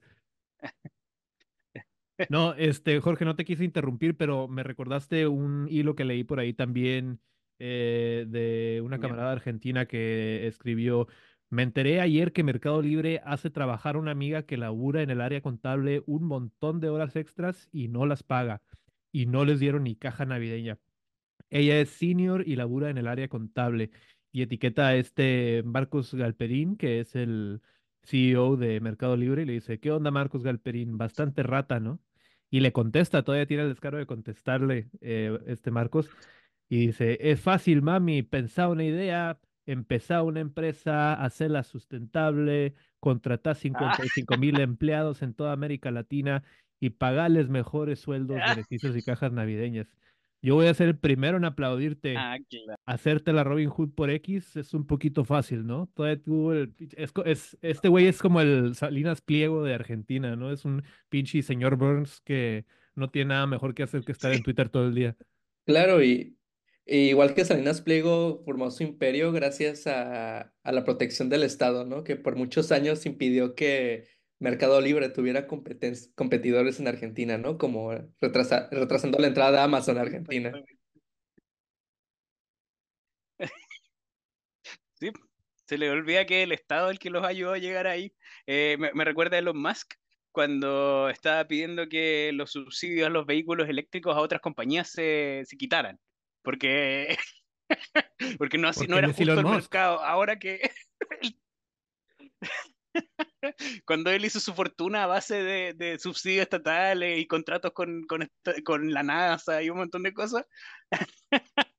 [2.28, 6.38] No, este, Jorge, no te quise interrumpir, pero me recordaste un hilo que leí por
[6.38, 7.20] ahí también
[7.58, 11.08] eh, de una camarada argentina que escribió
[11.50, 15.20] me enteré ayer que Mercado Libre hace trabajar a una amiga que labura en el
[15.20, 18.62] área contable un montón de horas extras y no las paga.
[19.12, 20.78] Y no les dieron ni caja navideña.
[21.50, 23.90] Ella es senior y labura en el área contable.
[24.32, 27.62] Y etiqueta a este Marcos Galperín, que es el
[28.02, 30.98] CEO de Mercado Libre, y le dice, ¿qué onda Marcos Galperín?
[30.98, 32.00] Bastante rata, ¿no?
[32.50, 36.10] Y le contesta, todavía tiene el descaro de contestarle eh, este Marcos.
[36.68, 44.36] Y dice, es fácil, mami, pensar una idea, empezar una empresa, hacerla sustentable, contratar 55
[44.36, 46.42] mil empleados en toda América Latina
[46.80, 49.88] y pagarles mejores sueldos, beneficios y cajas navideñas.
[50.42, 52.18] Yo voy a ser el primero en aplaudirte.
[52.18, 52.36] Ah,
[52.84, 55.88] Hacerte la Robin Hood por X es un poquito fácil, ¿no?
[55.94, 60.52] Todavía tú, es, este güey es como el Salinas Pliego de Argentina, ¿no?
[60.52, 64.42] Es un pinche señor Burns que no tiene nada mejor que hacer que estar en
[64.42, 65.16] Twitter todo el día.
[65.64, 66.36] Claro, y,
[66.86, 72.04] igual que Salinas Pliego formó su imperio gracias a, a la protección del Estado, ¿no?
[72.04, 74.06] Que por muchos años impidió que
[74.38, 77.56] Mercado Libre tuviera competidores en Argentina, ¿no?
[77.58, 80.52] Como retrasando la entrada de Amazon a Argentina.
[84.96, 85.10] Sí,
[85.66, 88.14] se le olvida que el Estado es el que los ayudó a llegar ahí.
[88.46, 89.94] Eh, me, recuerda a Elon Musk
[90.30, 95.98] cuando estaba pidiendo que los subsidios a los vehículos eléctricos a otras compañías se, quitaran.
[96.44, 97.16] Porque,
[98.38, 100.00] porque no, no era justo el mercado.
[100.00, 100.60] Ahora que
[103.86, 105.42] cuando él hizo su fortuna a base
[105.74, 110.44] de, subsidios estatales y contratos con, con, la NASA y un montón de cosas.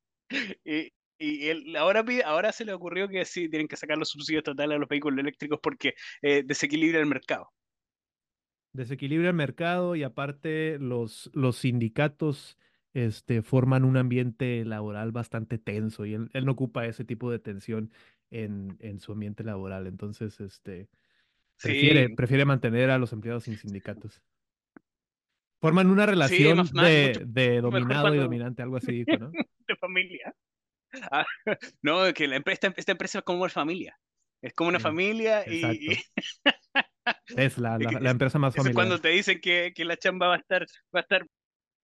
[0.65, 4.41] y, él ahora, pide, ahora se le ocurrió que sí, tienen que sacar los subsidios
[4.41, 7.51] estatales a los vehículos eléctricos porque eh, desequilibra el mercado.
[8.73, 12.57] Desequilibra el mercado y aparte los, los sindicatos
[12.95, 17.91] este, forman un ambiente laboral bastante tenso y él, no ocupa ese tipo de tensión
[18.31, 19.85] en, en su ambiente laboral.
[19.85, 20.89] Entonces, este,
[21.61, 24.21] Prefiere, prefiere mantener a los empleados sin sindicatos.
[25.61, 29.31] Forman una relación de, dominado y dominante, algo así, ¿no?
[29.67, 30.35] de familia.
[31.11, 31.25] Ah,
[31.81, 33.97] no, que la empresa, esta empresa es como una familia.
[34.41, 35.97] Es como una familia y...
[37.37, 38.71] es la, la, empresa más familiar.
[38.71, 40.65] Es cuando te dicen que, que, la chamba va a estar...
[40.93, 41.25] Va a estar...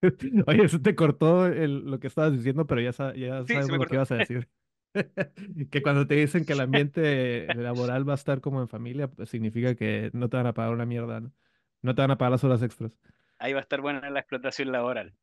[0.47, 3.95] Oye, eso te cortó el, lo que estabas diciendo, pero ya, ya sabemos lo que
[3.95, 4.49] ibas a decir.
[5.71, 9.29] que cuando te dicen que el ambiente laboral va a estar como en familia, pues
[9.29, 11.31] significa que no te van a pagar una mierda, ¿no?
[11.81, 12.91] No te van a pagar las horas extras.
[13.39, 15.15] Ahí va a estar buena la explotación laboral.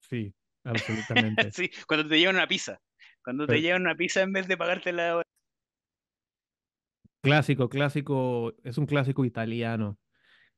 [0.00, 1.52] Sí, absolutamente.
[1.52, 2.80] sí, cuando te llevan una pizza.
[3.24, 5.28] Cuando te llevan una pizza en vez de pagarte la hora.
[7.22, 9.96] Clásico, clásico, es un clásico italiano.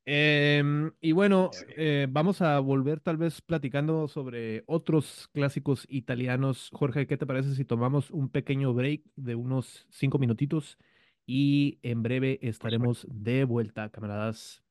[0.06, 6.68] Em, y bueno, eh, vamos a volver tal vez platicando sobre otros clásicos italianos.
[6.72, 10.78] Jorge, ¿qué te parece si tomamos un pequeño break de unos cinco minutitos?
[11.26, 14.62] Y en breve estaremos de vuelta, camaradas.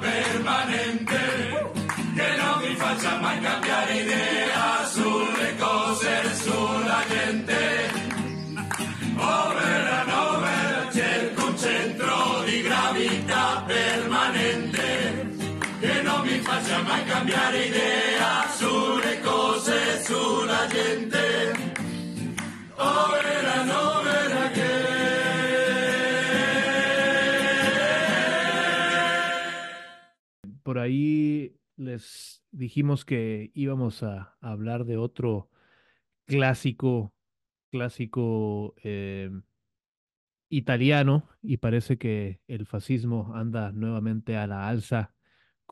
[0.00, 1.32] permanente
[16.92, 18.46] mai cambiare idea
[19.24, 19.78] cose,
[20.70, 21.22] gente.
[30.62, 35.50] Por ahí les dijimos que íbamos a, hablar de otro
[36.26, 37.14] clásico,
[37.70, 39.30] clásico eh,
[40.48, 45.14] italiano y parece que el fascismo anda nuevamente a la alza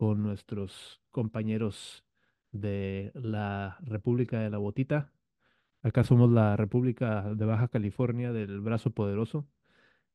[0.00, 2.06] con nuestros compañeros
[2.52, 5.12] de la República de la Botita.
[5.82, 9.46] Acá somos la República de Baja California del Brazo Poderoso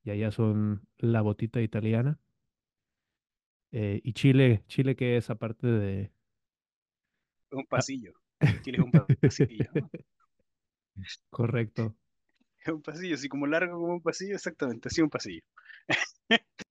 [0.03, 2.19] y allá son la Botita italiana.
[3.71, 6.11] Eh, y Chile, Chile que es aparte de...
[7.51, 7.67] Un ah.
[7.69, 8.13] pasillo.
[8.63, 9.69] Chile es un pasillo.
[11.29, 11.95] Correcto.
[12.57, 15.43] Es un pasillo, así como largo como un pasillo, exactamente, así un pasillo.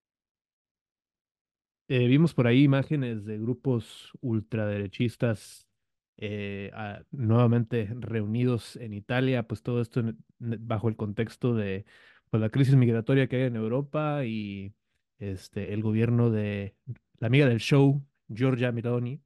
[1.89, 5.69] Eh, vimos por ahí imágenes de grupos ultraderechistas
[6.17, 6.73] eh,
[7.11, 10.03] nuevamente reunidos en Italia, pues todo esto
[10.39, 11.85] bajo el contexto de
[12.31, 14.75] pues, la crisis migratoria que hay en Europa y
[15.19, 16.75] este, el gobierno de
[17.19, 19.21] la amiga del show, Giorgia Mironi,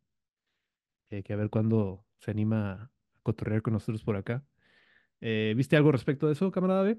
[1.10, 2.90] eh, que a ver cuándo se anima a
[3.22, 4.44] cotorrear con nosotros por acá.
[5.20, 6.98] Eh, ¿Viste algo respecto de eso, camarada B?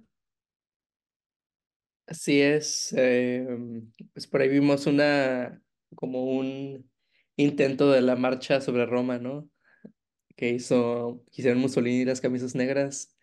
[2.09, 3.45] Así es, eh,
[4.13, 5.61] pues por ahí vimos una,
[5.93, 6.89] como un
[7.35, 9.47] intento de la marcha sobre Roma, ¿no?
[10.35, 13.15] Que hizo, hicieron Mussolini y las camisas negras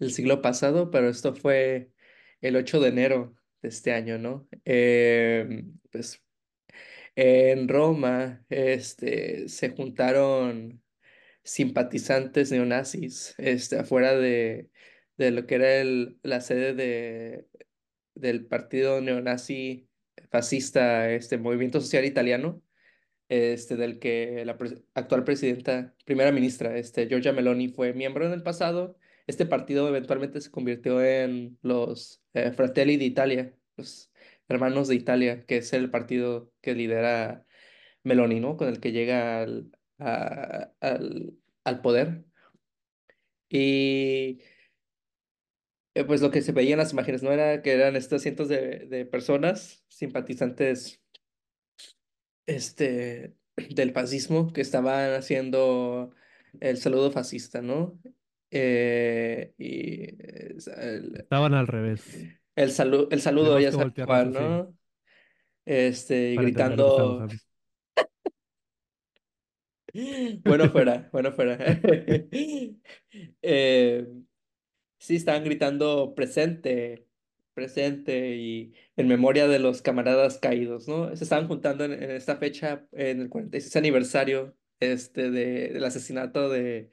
[0.00, 1.92] el siglo pasado, pero esto fue
[2.40, 4.48] el 8 de enero de este año, ¿no?
[4.64, 6.20] Em, pues
[7.14, 10.82] en Roma este, se juntaron
[11.44, 14.68] simpatizantes neonazis este, afuera de,
[15.16, 17.46] de lo que era el, la sede de,
[18.14, 19.88] del partido neonazi
[20.30, 22.62] fascista, este movimiento social italiano,
[23.28, 24.56] este, del que la
[24.94, 28.98] actual presidenta, primera ministra, este, Giorgia Meloni, fue miembro en el pasado.
[29.26, 34.12] Este partido eventualmente se convirtió en los eh, Fratelli d'Italia, los
[34.48, 37.46] hermanos de Italia, que es el partido que lidera
[38.02, 38.56] Meloni, ¿no?
[38.56, 42.24] Con el que llega al, al, al poder.
[43.48, 44.40] Y
[45.94, 47.32] eh, pues lo que se veía en las imágenes, ¿no?
[47.32, 51.02] Era que eran estos cientos de, de personas simpatizantes
[52.46, 53.34] este,
[53.70, 56.14] del fascismo que estaban haciendo
[56.60, 57.98] el saludo fascista, ¿no?
[58.50, 60.14] Eh, y
[61.16, 62.04] estaban al revés.
[62.54, 64.76] El, saludo el saludo ya sabes cuál, ¿no?
[65.64, 67.26] Este, gritando.
[70.44, 71.56] bueno fuera, bueno fuera.
[73.42, 74.06] eh,
[75.02, 77.08] sí, estaban gritando presente,
[77.54, 81.14] presente y en memoria de los camaradas caídos, ¿no?
[81.16, 86.90] Se estaban juntando en, esta fecha, en el 46 aniversario este, de, del asesinato de,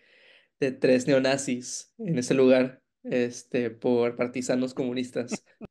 [0.59, 5.45] de tres neonazis en ese lugar, este, por partisanos comunistas.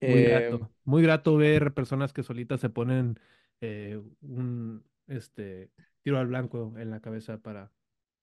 [0.00, 3.20] Muy grato, em, muy grato ver personas que solitas se ponen
[3.60, 5.70] eh, un este,
[6.02, 7.70] tiro al blanco en la cabeza para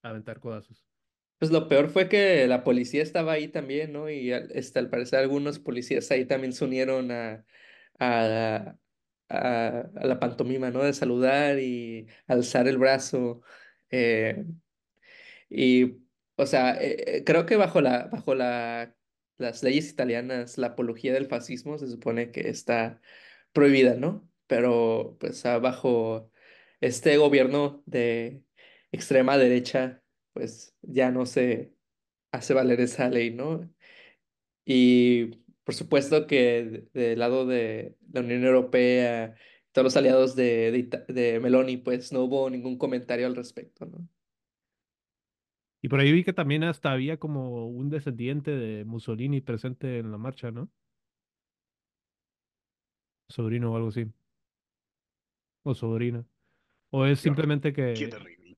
[0.02, 0.90] aventar codazos.
[1.40, 4.10] Pues lo peor fue que la policía estaba ahí también, ¿no?
[4.10, 7.46] Y este, al parecer algunos policías ahí también se unieron a,
[9.30, 10.84] la pantomima, ¿no?
[10.84, 13.42] De saludar y alzar el brazo.
[13.92, 14.46] Eh,
[15.50, 15.98] y,
[16.36, 18.96] o sea, eh, eh, creo que bajo la, bajo la,
[19.38, 23.02] las leyes italianas, la apología del fascismo se supone que está
[23.54, 24.30] prohibida, ¿no?
[24.48, 26.32] Pero, pues, bajo
[26.82, 28.44] este gobierno de
[28.92, 30.04] extrema derecha
[30.40, 31.74] pues ya no se
[32.32, 33.70] hace valer esa ley, ¿no?
[34.66, 35.26] Y
[35.66, 39.36] por supuesto que del lado de la Unión Europea,
[39.74, 44.08] todos los aliados de, de, Meloni, pues no hubo ningún comentario al respecto, ¿no?
[45.82, 50.12] Y por ahí vi que también hasta había como un descendiente de Mussolini presente en
[50.12, 50.70] la marcha, ¿no?
[53.28, 54.06] Sobrino o algo así.
[55.64, 56.26] O sobrina.
[56.92, 57.94] O es simplemente que...
[57.94, 58.58] Qué terrible.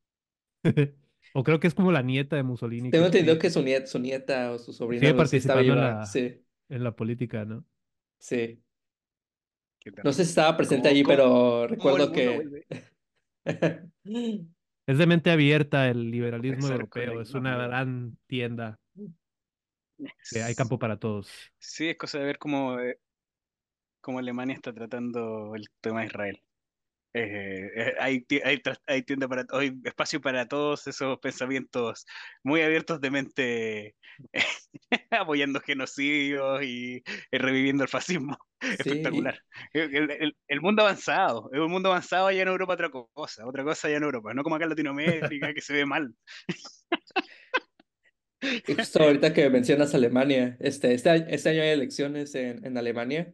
[1.34, 2.91] O creo que es como la nieta de Mussolini.
[2.91, 6.44] Tengo entendido que su nieta, su nieta o su sobrina sí, participando en la, sí.
[6.70, 7.65] en la política, ¿no?
[8.20, 8.62] Sí.
[10.04, 12.65] No sé si estaba presente allí, pero recuerdo que...
[14.86, 18.80] es de mente abierta el liberalismo europeo, es una gran tienda.
[20.46, 21.32] hay campo para todos.
[21.58, 23.00] Sí, es cosa de ver cómo, eh,
[24.02, 26.41] cómo Alemania está tratando el tema de Israel.
[27.13, 32.06] Eh, eh, hay, hay, hay, tienda para, hay espacio para todos esos pensamientos
[32.41, 33.95] muy abiertos de mente,
[35.12, 38.38] apoyando genocidios y, reviviendo el fascismo.
[38.62, 39.41] Espectacular.
[39.74, 43.88] El, el, mundo avanzado, es un mundo avanzado allá en Europa otra cosa, otra cosa
[43.88, 46.15] allá en Europa, no como acá en Latinoamérica que se ve mal.
[48.78, 53.34] Justo ahorita que mencionas Alemania, este, este, este año hay elecciones en, en Alemania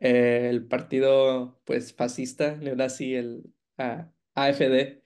[0.00, 3.42] y el partido pues fascista neonazi, el
[4.34, 5.02] AFD,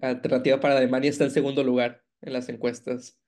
[0.00, 3.18] Alternativa para Alemania, está en segundo lugar en las encuestas,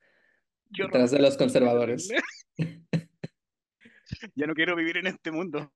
[0.69, 2.09] detrás de los conservadores.
[4.35, 5.71] ya no quiero vivir en este mundo.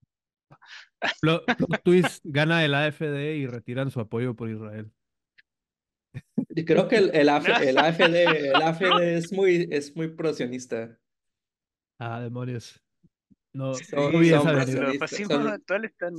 [1.21, 1.41] Los
[1.83, 4.91] twist gana el AFD y retiran su apoyo por Israel.
[6.65, 10.97] creo que el, el, AFD, el AFD es muy, es muy prosionista.
[11.99, 12.81] Ah, demonios.
[13.53, 14.21] No, son, son,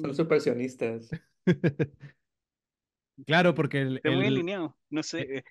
[0.02, 1.10] los supersionistas.
[3.26, 5.38] claro, porque el, Está muy alineado, no sé.
[5.38, 5.44] Eh,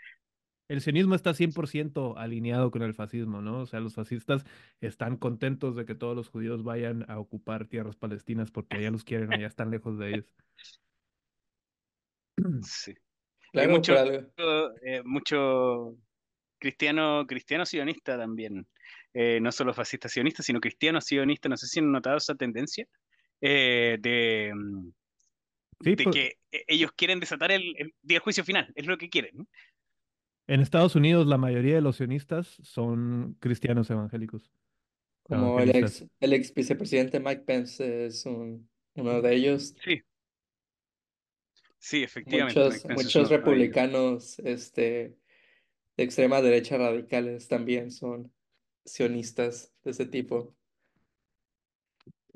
[0.70, 3.60] el sionismo está 100% alineado con el fascismo, ¿no?
[3.60, 4.46] O sea, los fascistas
[4.80, 9.04] están contentos de que todos los judíos vayan a ocupar tierras palestinas porque allá los
[9.04, 10.34] quieren, allá están lejos de ellos.
[12.64, 12.96] Sí.
[13.54, 15.96] Hay mucho, eh, mucho
[16.58, 18.66] cristiano, cristiano sionista también
[19.14, 22.88] eh, no solo fascista sionista, sino cristiano sionista, no sé si han notado esa tendencia
[23.42, 24.90] eh, de, mm,
[25.80, 29.10] de pues que e, ellos quieren desatar el, día del juicio final, es lo que
[29.10, 29.48] quieren.
[30.48, 34.52] En Estados Unidos la mayoría de los sionistas son cristianos evangélicos.
[35.24, 39.76] Como el ex, el ex vicepresidente Mike Pence es uno de ellos.
[39.84, 40.02] Sí.
[41.78, 42.60] Sí, efectivamente.
[42.60, 45.18] Muchos, muchos republicanos este,
[45.98, 48.32] de extrema derecha radicales también son
[48.86, 50.56] sionistas de ese tipo.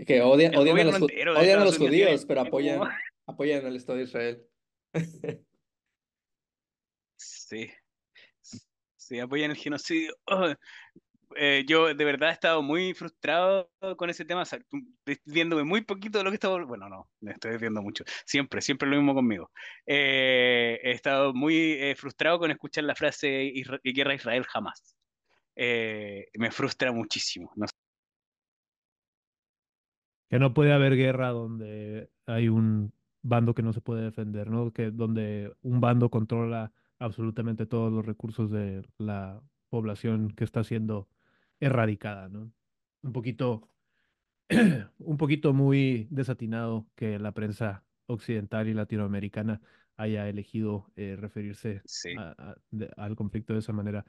[0.05, 2.81] Que odian, odian a los, odian a los judíos, pero apoyan,
[3.25, 4.47] apoyan al Estado de Israel.
[7.17, 7.71] sí.
[8.95, 10.13] Sí, apoyan el genocidio.
[11.35, 14.43] eh, yo de verdad he estado muy frustrado con ese tema,
[15.25, 18.87] viéndome muy poquito de lo que estaba, bueno, no, me estoy viendo mucho, siempre, siempre
[18.89, 19.49] lo mismo conmigo.
[19.85, 23.51] Eh, he estado muy eh, frustrado con escuchar la frase
[23.83, 24.97] guerra a Israel jamás.
[25.57, 27.51] Me frustra muchísimo.
[30.29, 34.71] Que no puede haber guerra donde hay un bando que no se puede defender, ¿no?
[34.71, 41.09] Que donde un bando controla absolutamente todos los recursos de la población que está siendo
[41.59, 42.51] erradicada, ¿no?
[43.01, 43.69] Un poquito,
[44.99, 49.61] un poquito muy desatinado que la prensa occidental y latinoamericana
[49.97, 51.81] haya elegido eh, referirse
[52.95, 54.05] al conflicto de esa manera.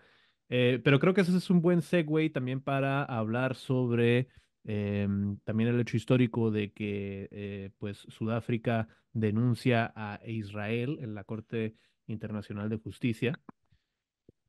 [0.49, 4.28] Eh, pero creo que ese es un buen segue también para hablar sobre
[4.64, 11.24] em, también el hecho histórico de que eh, pues Sudáfrica denuncia a Israel en la
[11.24, 11.74] Corte
[12.07, 13.38] Internacional de Justicia.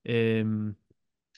[0.04, 0.76] Em,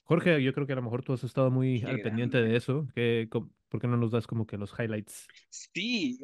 [0.04, 2.88] Jorge, yo creo que a lo mejor tú has estado muy al pendiente de eso.
[2.94, 5.28] ¿Qué, ¿Por qué no nos das como que los highlights?
[5.50, 6.20] Sí,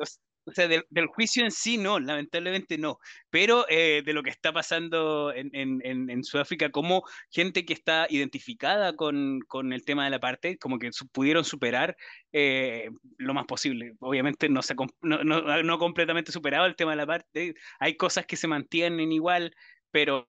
[0.48, 4.54] o sea, del, juicio en sí no, lamentablemente no, pero eh, de lo que está
[4.54, 10.12] pasando en, en, en, Sudáfrica, como gente que está identificada con, con el tema de
[10.12, 11.98] la parte, como que pudieron superar
[12.32, 13.94] eh, lo más posible.
[14.00, 18.26] Obviamente no, se, no, no, no completamente superado el tema de la parte, hay cosas
[18.26, 19.54] que se mantienen igual,
[19.92, 20.28] pero,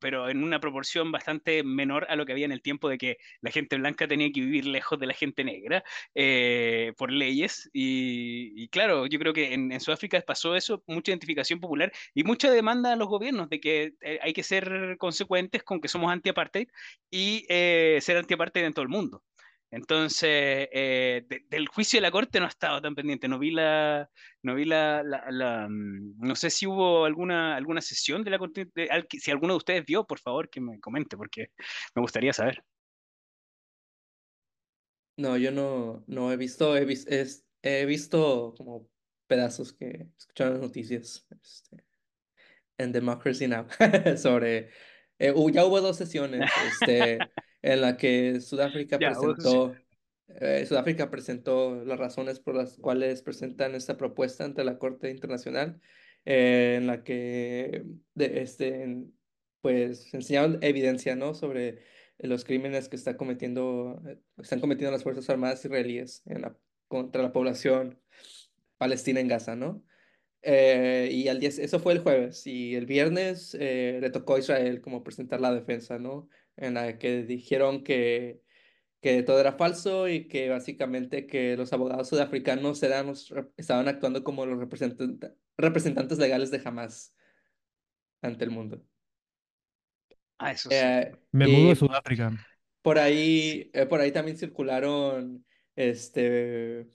[0.00, 3.18] pero en una proporción bastante menor a lo que había en el tiempo de que
[3.40, 5.84] la gente blanca tenía que vivir lejos de la gente negra
[6.14, 7.70] eh, por leyes.
[7.72, 12.92] Y, claro, yo creo que en, Sudáfrica pasó eso, mucha identificación popular y mucha demanda
[12.92, 16.68] a los gobiernos de que eh, hay que ser consecuentes con que somos anti-apartheid
[17.10, 19.22] y eh, ser anti-apartheid en todo el mundo.
[19.72, 24.10] Entonces, eh, del juicio de la corte no he estado tan pendiente, no vi la,
[24.42, 28.68] no vi la, la, mm, no sé si hubo alguna, alguna sesión de la corte,
[29.10, 31.50] si alguno de ustedes vio, por favor que me comente, porque
[31.94, 32.64] me gustaría saber.
[35.16, 36.86] No, yo no, no he visto, he,
[37.62, 38.88] he visto como
[39.28, 41.84] pedazos que escucharon las noticias este,
[42.78, 43.66] en Democracy Now!
[44.16, 44.70] sobre,
[45.18, 46.50] eh, ya hubo dos sesiones,
[46.80, 47.18] este
[47.62, 49.74] en la que Sudáfrica presentó,
[50.28, 55.80] eh, Sudáfrica presentó las razones por las cuales presentan esta propuesta ante la Corte Internacional,
[56.24, 57.84] eh, en la que
[58.14, 59.04] de, este,
[59.60, 61.34] pues enseñaron evidencia, ¿no?
[61.34, 61.82] sobre
[62.18, 66.56] los crímenes que está cometiendo, eh, están cometiendo las Fuerzas Armadas israelíes en la,
[66.88, 67.98] contra la población
[68.78, 69.84] palestina en Gaza, ¿no?
[70.42, 75.04] y al día, eso fue el jueves, y el viernes le tocó a Israel como
[75.04, 76.30] presentar la defensa, ¿no?
[76.60, 78.42] En la que dijeron que,
[79.00, 83.12] que todo era falso y que básicamente que los abogados sudafricanos eran
[83.56, 87.14] estaban actuando como los representantes legales de Hamas
[88.22, 88.82] ante el mundo.
[90.38, 90.76] Ah, eso sí.
[90.76, 92.32] Eh, Me mudo a Sudáfrica.
[92.82, 95.44] Por ahí, eh, por ahí también circularon
[95.76, 96.88] este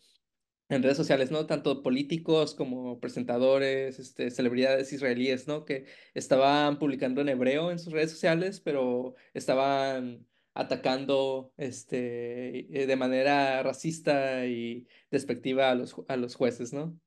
[0.70, 1.46] en redes sociales, ¿no?
[1.46, 5.66] Tanto políticos como presentadores, este, celebridades israelíes, ¿no?
[5.66, 12.96] Que estaban publicando en hebreo en sus redes sociales, pero estaban atacando este, eh, de
[12.96, 17.00] manera racista y despectiva a los, a los jueces, ¿no?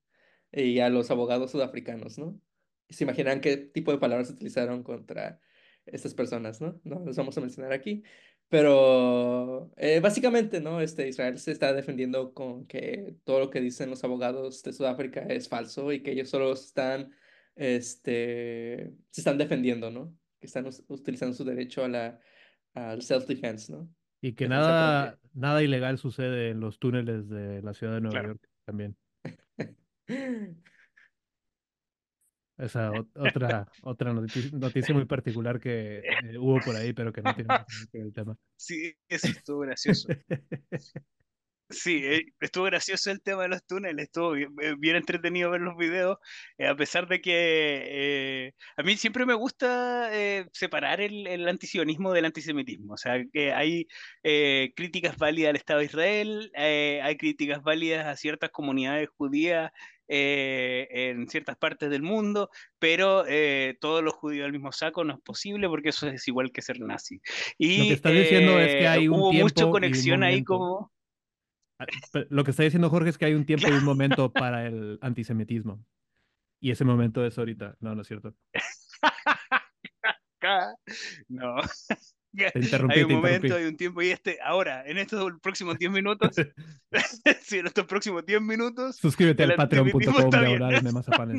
[0.53, 2.41] Y a los abogados sudafricanos, ¿no?
[2.91, 5.41] Se imaginan qué tipo de palabras utilizaron contra
[5.87, 6.81] estas personas, ¿no?
[6.85, 8.03] No los vamos a mencionar aquí,
[8.49, 10.81] pero eh, básicamente, ¿no?
[10.81, 15.21] Este, Israel se está defendiendo con que todo lo que dicen los abogados de Sudáfrica
[15.21, 17.13] es falso y que ellos solo están,
[17.57, 20.17] este, se están defendiendo, ¿no?
[20.41, 22.21] Que están utilizando su derecho a la,
[22.75, 23.89] al self-defense, ¿no?
[24.21, 28.49] Y que nada, nada ilegal sucede en los túneles de la ciudad de Nueva York
[28.65, 28.97] también.
[32.59, 37.49] Esa otra, otra noticia, muy particular que eh, hubo por ahí, pero que no tiene
[37.49, 38.37] nada que ver con el tema.
[38.57, 40.09] Sí, eso estuvo gracioso.
[41.71, 45.77] Sí, eh, estuvo gracioso el tema de los túneles, estuvo bien, eh, entretenido ver los
[45.77, 46.17] videos,
[46.67, 50.11] a pesar de que a mí siempre me gusta
[50.53, 53.87] separar el, el, antisionismo del antisemitismo, o sea, que hay
[54.75, 59.71] críticas válidas al Estado de Israel, hay críticas válidas a ciertas comunidades judías
[60.11, 62.49] eh, en ciertas partes del mundo,
[62.79, 66.51] pero eh, todos los judíos al mismo saco no es posible porque eso es igual
[66.51, 67.21] que ser nazi.
[67.59, 70.91] Y, lo que está diciendo es que eh, hay un hubo mucha conexión ahí como...
[71.79, 71.87] Ah,
[72.31, 74.99] lo que está diciendo Jorge es que hay un tiempo y un momento para el
[75.01, 75.85] antisemitismo.
[76.61, 77.77] Y ese momento es ahorita.
[77.81, 78.35] No, no es cierto.
[81.29, 81.57] no.
[82.91, 86.37] hay un momento, hay un tiempo, y este, ahora, en estos próximos 10 minutos,
[87.43, 88.97] sí, en estos próximos 10 minutos.
[88.97, 90.31] Suscríbete al patreon.com.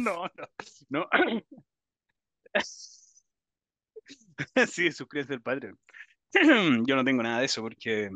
[0.02, 0.24] No,
[0.90, 1.10] no, no.
[4.68, 5.78] sí, suscríbete al Patreon.
[6.88, 8.10] Yo no tengo nada de eso porque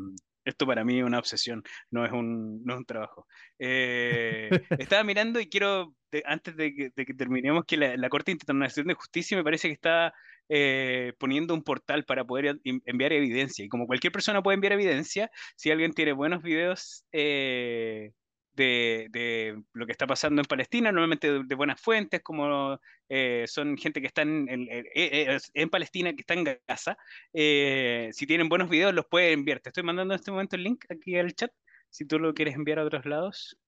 [0.44, 3.26] Esto para mí es una obsesión, no es un, no es un trabajo.
[3.58, 4.50] Eh,
[4.92, 9.44] estaba mirando y quiero, antes de que, terminemos, que la, Corte Internacional de Justicia me
[9.44, 10.12] parece que está
[10.48, 13.64] eh, poniendo un portal para poder enviar evidencia.
[13.64, 18.12] Y como cualquier persona puede enviar evidencia, si alguien tiene buenos videos eh,
[18.54, 22.78] de, lo que está pasando en Palestina, normalmente de, buenas fuentes, como
[23.08, 26.96] eh, son gente que está en, eh, eh, en, Palestina, que está en Gaza.
[27.32, 29.60] si tienen buenos videos, los pueden enviar.
[29.60, 31.50] Te estoy mandando en este momento el link aquí al chat,
[31.90, 33.58] si tú lo quieres enviar a otros lados.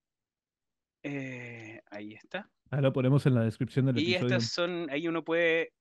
[1.03, 2.49] ahí está.
[2.71, 4.23] Ahí lo ponemos en la descripción del y episodio.
[4.23, 5.73] Y estas son, ahí uno puede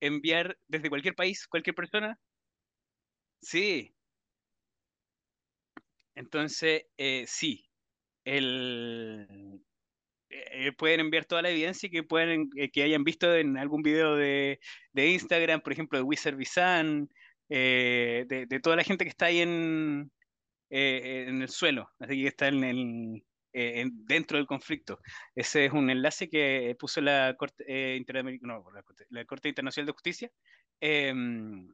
[0.00, 2.18] enviar desde cualquier país, cualquier persona.
[3.40, 3.94] Sí.
[6.14, 6.84] Entonces,
[7.26, 7.67] sí,
[8.36, 9.62] el,
[10.30, 14.16] eh, pueden enviar toda la evidencia que pueden eh, que hayan visto en algún video
[14.16, 14.60] de,
[14.94, 17.08] Instagram, por ejemplo, de Wizard Bizan,
[17.48, 20.12] eh, de, toda la gente que está ahí en,
[20.70, 23.24] en el suelo, así que está en el,
[24.06, 25.00] dentro del conflicto.
[25.34, 27.64] Ese es un enlace que puso la Corte,
[28.42, 28.64] no,
[29.10, 30.30] la Corte, Internacional de Justicia.
[30.80, 31.68] Em,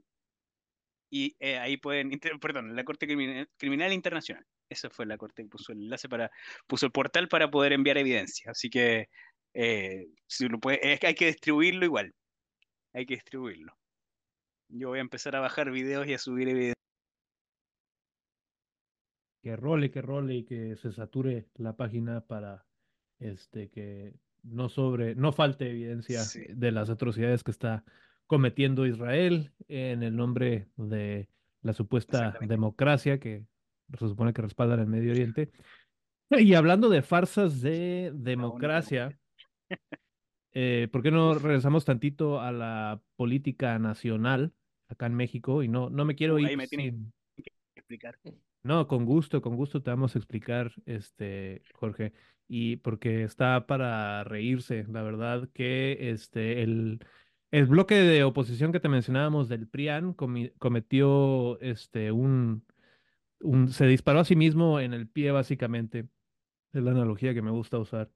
[1.10, 4.44] y ahí pueden, perdón, la Corte Criminal Internacional.
[4.74, 6.30] Esa fue la corte que puso el enlace para,
[6.66, 8.50] puso el portal para poder enviar evidencia.
[8.50, 9.08] Así que
[9.54, 12.12] eh, si lo puede, es que hay que distribuirlo igual.
[12.92, 13.72] Hay que distribuirlo.
[14.68, 16.74] Yo voy a empezar a bajar videos y a subir evidencia.
[19.42, 22.66] Que role, que role y que se sature la página para
[23.20, 27.84] este que no sobre, no falte evidencia de las atrocidades que está
[28.26, 31.28] cometiendo Israel en el nombre de
[31.62, 33.46] la supuesta democracia que
[33.92, 35.50] se supone que respaldan el Medio Oriente.
[36.30, 39.16] Y hablando de farsas de democracia,
[40.52, 44.52] eh, ¿por qué no regresamos tantito a la política nacional
[44.88, 45.62] acá en México?
[45.62, 46.58] Y no, no me quiero ir.
[47.76, 48.18] explicar.
[48.62, 52.12] No, con gusto, con gusto te vamos a explicar, este, Jorge.
[52.48, 57.00] Y porque está para reírse, la verdad que este, el,
[57.50, 62.64] el bloque de oposición que te mencionábamos del PRIAN cometió este, un,
[63.68, 66.08] se disparó a sí mismo en el pie, básicamente.
[66.72, 68.10] Es la analogía que me gusta usar.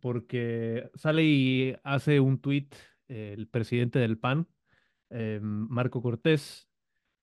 [0.00, 2.74] porque sale y hace un tuit
[3.08, 4.48] el presidente del PAN,
[5.10, 6.68] em, Marco Cortés,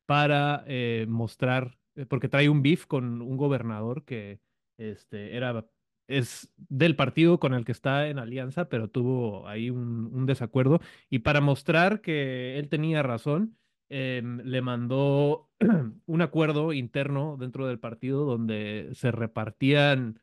[0.05, 4.41] para eh, mostrar, eh, porque trae un beef con un gobernador que
[4.77, 5.65] este, era,
[6.07, 10.79] es del partido con el que está en alianza, pero tuvo ahí un desacuerdo.
[11.09, 13.57] Y para mostrar que él tenía razón,
[13.89, 15.49] Em, le mandó
[16.07, 20.19] un acuerdo interno dentro del partido donde se repartían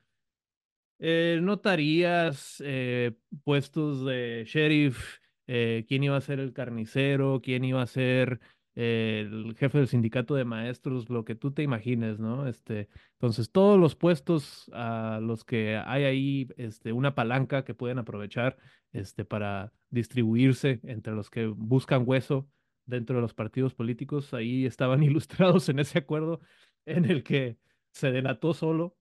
[0.99, 3.13] eh, notarías, eh,
[3.45, 8.41] puestos de sheriff, eh, quién iba a ser el carnicero, quién iba a ser
[8.75, 12.47] el jefe del sindicato de maestros, lo que tú te imagines, ¿no?
[12.47, 17.99] Este, entonces, todos los puestos a los que hay ahí este, una palanca que pueden
[17.99, 18.57] aprovechar
[18.93, 22.49] este, para distribuirse entre los que buscan hueso
[22.91, 26.41] dentro de los partidos políticos, ahí estaban ilustrados en ese acuerdo
[26.85, 27.59] en el que
[27.93, 28.97] se delató solo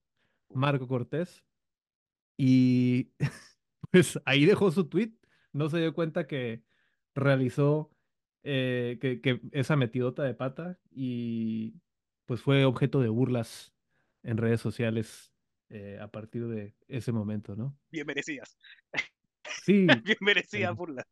[0.48, 1.44] Marco Cortés
[2.36, 3.12] y
[3.90, 5.12] pues ahí dejó su tweet,
[5.52, 6.62] no se dio cuenta que
[7.14, 7.90] realizó
[8.42, 11.74] eh, que, esa metidota de pata y
[12.24, 13.74] pues fue objeto de burlas
[14.22, 15.32] en redes sociales
[15.68, 17.76] eh, a partir de ese momento, ¿no?
[17.90, 18.56] Bien merecidas.
[19.62, 19.86] Sí.
[20.04, 21.06] Bien merecidas burlas.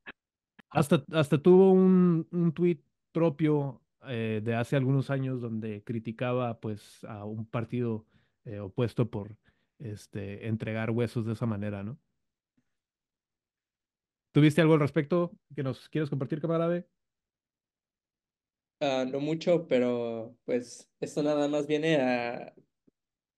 [0.70, 7.04] Hasta, hasta tuvo un, un tuit propio eh, de hace algunos años donde criticaba pues
[7.04, 8.06] a un partido
[8.44, 9.36] eh, opuesto por
[9.78, 11.98] este, entregar huesos de esa manera, ¿no?
[14.32, 16.84] ¿Tuviste algo al respecto que nos quieres compartir, camarada?
[18.80, 22.54] Uh, no mucho, pero pues esto nada más viene a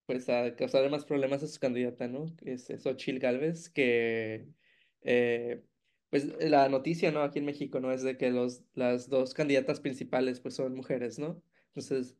[0.04, 2.26] pues a causar más problemas a su candidata, ¿no?
[2.36, 4.48] Que es Xochitl Galvez, que
[5.02, 5.64] eh,
[6.10, 7.22] pues la noticia, ¿no?
[7.22, 7.92] Aquí en México, ¿no?
[7.92, 11.42] Es de que los, las dos candidatas principales, pues son mujeres, ¿no?
[11.68, 12.16] Entonces,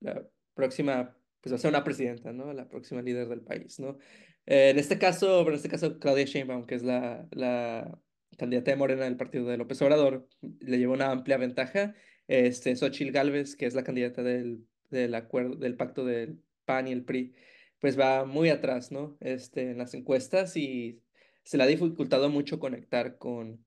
[0.00, 2.52] la próxima, pues va a ser una presidenta, ¿no?
[2.52, 3.98] La próxima líder del país, ¿no?
[4.46, 8.00] en este caso, en este caso, Claudia Sheinbaum, que es la, la
[8.36, 10.26] candidata de Morena del partido de López Obrador,
[10.60, 11.94] le lleva una amplia ventaja.
[12.26, 16.92] Este, Xochitl Galvez, que es la candidata del, del acuerdo, del pacto del PAN y
[16.92, 17.34] el PRI,
[17.80, 19.16] pues va muy atrás, ¿no?
[19.20, 21.00] Este, en las encuestas y
[21.44, 23.64] se le ha dificultado mucho conectar con,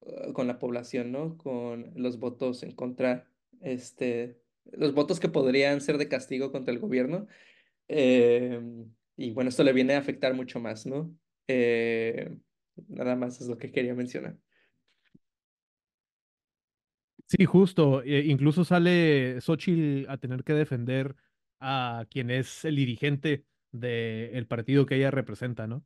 [0.00, 1.36] uh, con la población, ¿no?
[1.36, 3.28] Con los votos en contra,
[3.60, 4.40] este,
[4.72, 7.26] los votos que podrían ser de castigo contra el gobierno.
[7.88, 11.14] Em, y bueno, esto le viene a afectar mucho más, ¿no?
[11.48, 12.36] Eh,
[12.88, 14.36] nada más es lo que quería mencionar.
[17.28, 18.02] Sí, justo.
[18.02, 21.16] E incluso sale Xochitl a tener que defender
[21.58, 25.84] a quien es el dirigente del partido que ella representa, ¿no?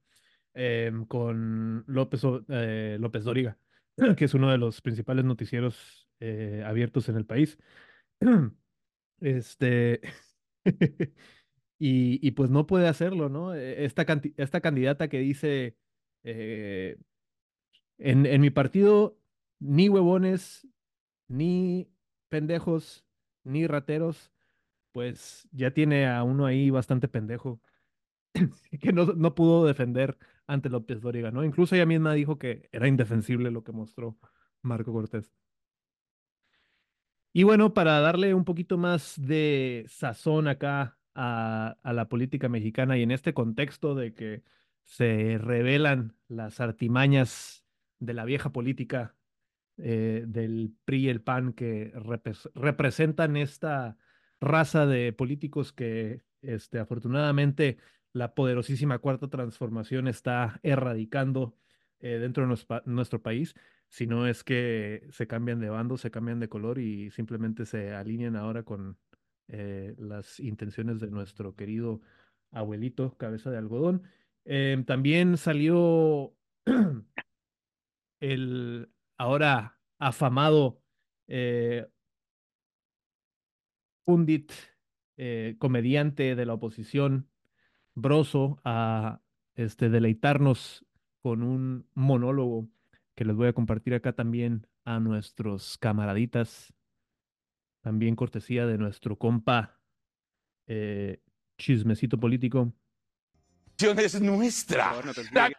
[0.55, 3.57] Em, con López, eh, López Dóriga,
[4.17, 7.59] que es uno de los principales noticieros eh, abiertos en el país.
[9.21, 10.01] Este.
[11.79, 13.55] y, pues no puede hacerlo, ¿no?
[13.55, 15.77] E, esta, esta candidata que dice.
[16.25, 16.97] Eh,
[17.99, 19.19] en, en mi partido,
[19.59, 20.67] ni huevones,
[21.29, 21.91] ni
[22.31, 23.05] pendejos,
[23.45, 24.33] ni rateros,
[24.93, 27.61] pues ya tiene a uno ahí bastante pendejo
[28.81, 30.19] que no, no, pudo defender
[30.51, 31.45] ante López Dóriga, ¿no?
[31.45, 34.19] Incluso ella misma dijo que era indefensible lo que mostró
[34.63, 35.33] Marco Cortés.
[37.33, 43.03] Y bueno, para darle un poquito más de sazón acá a, la política mexicana y
[43.03, 44.43] en este contexto de que
[44.85, 47.65] se revelan las artimañas
[48.01, 49.15] de la vieja política
[49.77, 51.93] eh, del PRI y el PAN que
[52.55, 53.97] representan esta
[54.41, 57.79] raza de políticos que este, afortunadamente
[58.13, 61.55] la poderosísima cuarta transformación está erradicando
[62.01, 63.55] eh, dentro de nuestro, país,
[63.89, 67.93] si no es que se cambian de bando, se cambian de color y simplemente se
[67.93, 68.99] alinean ahora con
[69.49, 72.01] eh, las intenciones de nuestro querido
[72.53, 74.03] abuelito cabeza de algodón.
[74.45, 76.35] Em, también salió
[78.21, 78.89] el
[79.19, 80.81] ahora afamado
[81.29, 81.87] eh,
[84.05, 84.53] pundit,
[85.59, 87.29] comediante de la oposición,
[87.95, 89.21] Broso, a
[89.55, 90.87] este, deleitarnos
[91.23, 92.69] con un monólogo
[93.15, 96.73] que les voy a compartir acá también a nuestros camaraditas,
[97.83, 99.81] también cortesía de nuestro compa
[100.67, 101.23] eh,
[101.59, 102.73] chismecito político.
[103.79, 104.93] Es nuestra.
[105.33, 105.51] La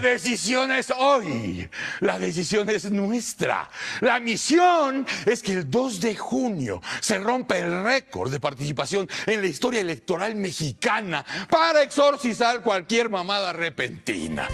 [0.00, 1.68] decisión es hoy.
[2.00, 3.68] La decisión es nuestra.
[4.00, 9.42] La misión es que el 2 de junio se rompa el récord de participación en
[9.42, 14.48] la historia electoral mexicana para exorcizar cualquier mamada repentina.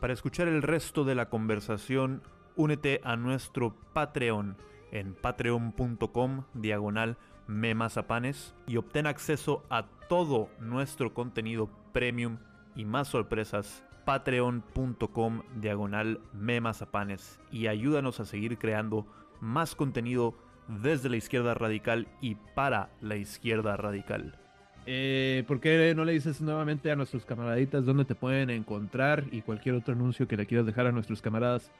[0.00, 2.22] Para escuchar el resto de la conversación,
[2.54, 4.56] únete a nuestro Patreon
[4.92, 7.18] en patreon.com diagonal
[7.48, 12.38] memazapanes y obtén acceso a todo nuestro contenido premium
[12.76, 19.06] y más sorpresas patreon.com diagonal memazapanes y ayúdanos a seguir creando
[19.40, 20.34] más contenido
[20.68, 24.38] desde la izquierda radical y para la izquierda radical.
[24.86, 29.42] Eh, ¿Por qué no le dices nuevamente a nuestros camaraditas dónde te pueden encontrar y
[29.42, 31.70] cualquier otro anuncio que le quieras dejar a nuestros camaradas?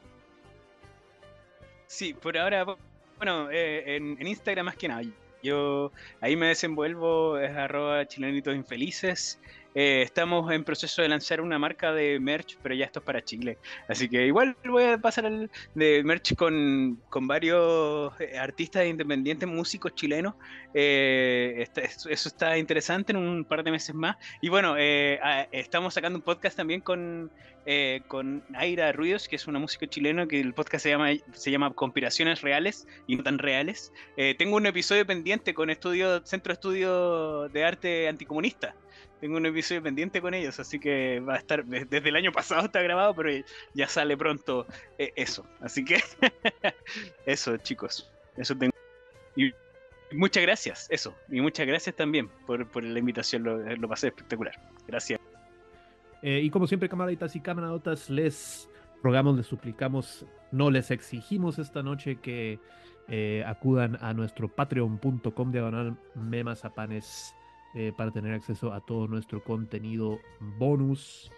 [1.86, 2.66] Sí, por ahora,
[3.16, 5.02] bueno, eh, en, en Instagram más que nada.
[5.42, 9.40] Yo ahí me desenvuelvo, es arroba chilenitos infelices.
[9.74, 13.22] Eh, estamos en proceso de lanzar una marca de merch, pero ya esto es para
[13.22, 13.58] Chile.
[13.86, 19.94] Así que igual voy a pasar el de merch con, varios eh, artistas independientes, músicos
[19.94, 20.34] chilenos.
[20.74, 24.16] Eh, eso está interesante en un par de meses más.
[24.40, 27.30] Y bueno, estamos sacando un podcast también con,
[28.08, 31.74] con Aira Ruidos, que es una música chilena, que el podcast se llama, se llama
[31.74, 33.92] Conspiraciones Reales y no tan reales.
[34.38, 38.74] tengo un episodio pendiente con estudio, Centro de Estudio de Arte Anticomunista
[39.20, 42.66] tengo un episodio pendiente con ellos, así que va a estar, desde el año pasado
[42.66, 43.44] está grabado, pero
[43.74, 44.66] ya sale pronto
[44.98, 45.46] eh, eso.
[45.60, 46.00] Así que
[47.26, 48.72] eso, chicos, eso tengo.
[49.36, 49.52] Y
[50.12, 51.14] muchas gracias, eso.
[51.28, 54.54] Y muchas gracias también por, la invitación, lo, pasé espectacular.
[54.86, 55.20] Gracias.
[56.22, 58.68] Eh, y como siempre, camaraditas y camaradotas, les
[59.02, 62.58] rogamos, les suplicamos, no les exigimos esta noche que
[63.08, 67.34] eh, acudan a nuestro patreon.com diagonal memazapanes
[67.74, 70.18] eh, para tener acceso a todo nuestro contenido
[70.58, 71.30] bonus.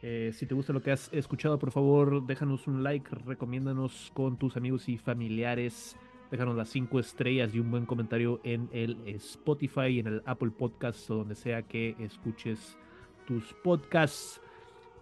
[0.00, 4.38] Eh, si te gusta lo que has escuchado, por favor, déjanos un like, recomiéndanos con
[4.38, 5.96] tus amigos y familiares.
[6.30, 11.10] Déjanos las cinco estrellas y un buen comentario en el Spotify en el Apple Podcast
[11.10, 12.78] o donde sea que escuches
[13.26, 14.40] tus podcasts.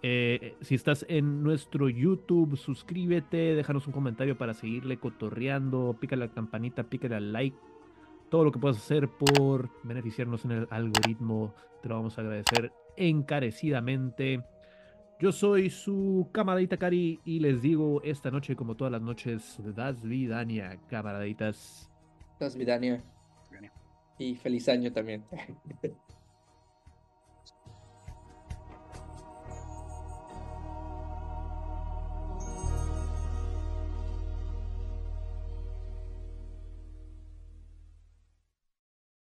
[0.03, 6.33] Eh, si estás en nuestro YouTube, suscríbete, déjanos un comentario para seguirle cotorreando, pícale la
[6.33, 7.57] campanita, pícale al like
[8.31, 12.71] todo lo que puedas hacer por beneficiarnos en el algoritmo, te lo vamos a agradecer
[12.95, 14.41] encarecidamente.
[15.19, 20.01] Yo soy su camaradita Cari y les digo esta noche, como todas las noches, Das
[20.01, 21.91] Vidania, camaraditas.
[22.39, 23.03] Das Vidania.
[24.17, 25.25] Y feliz año también.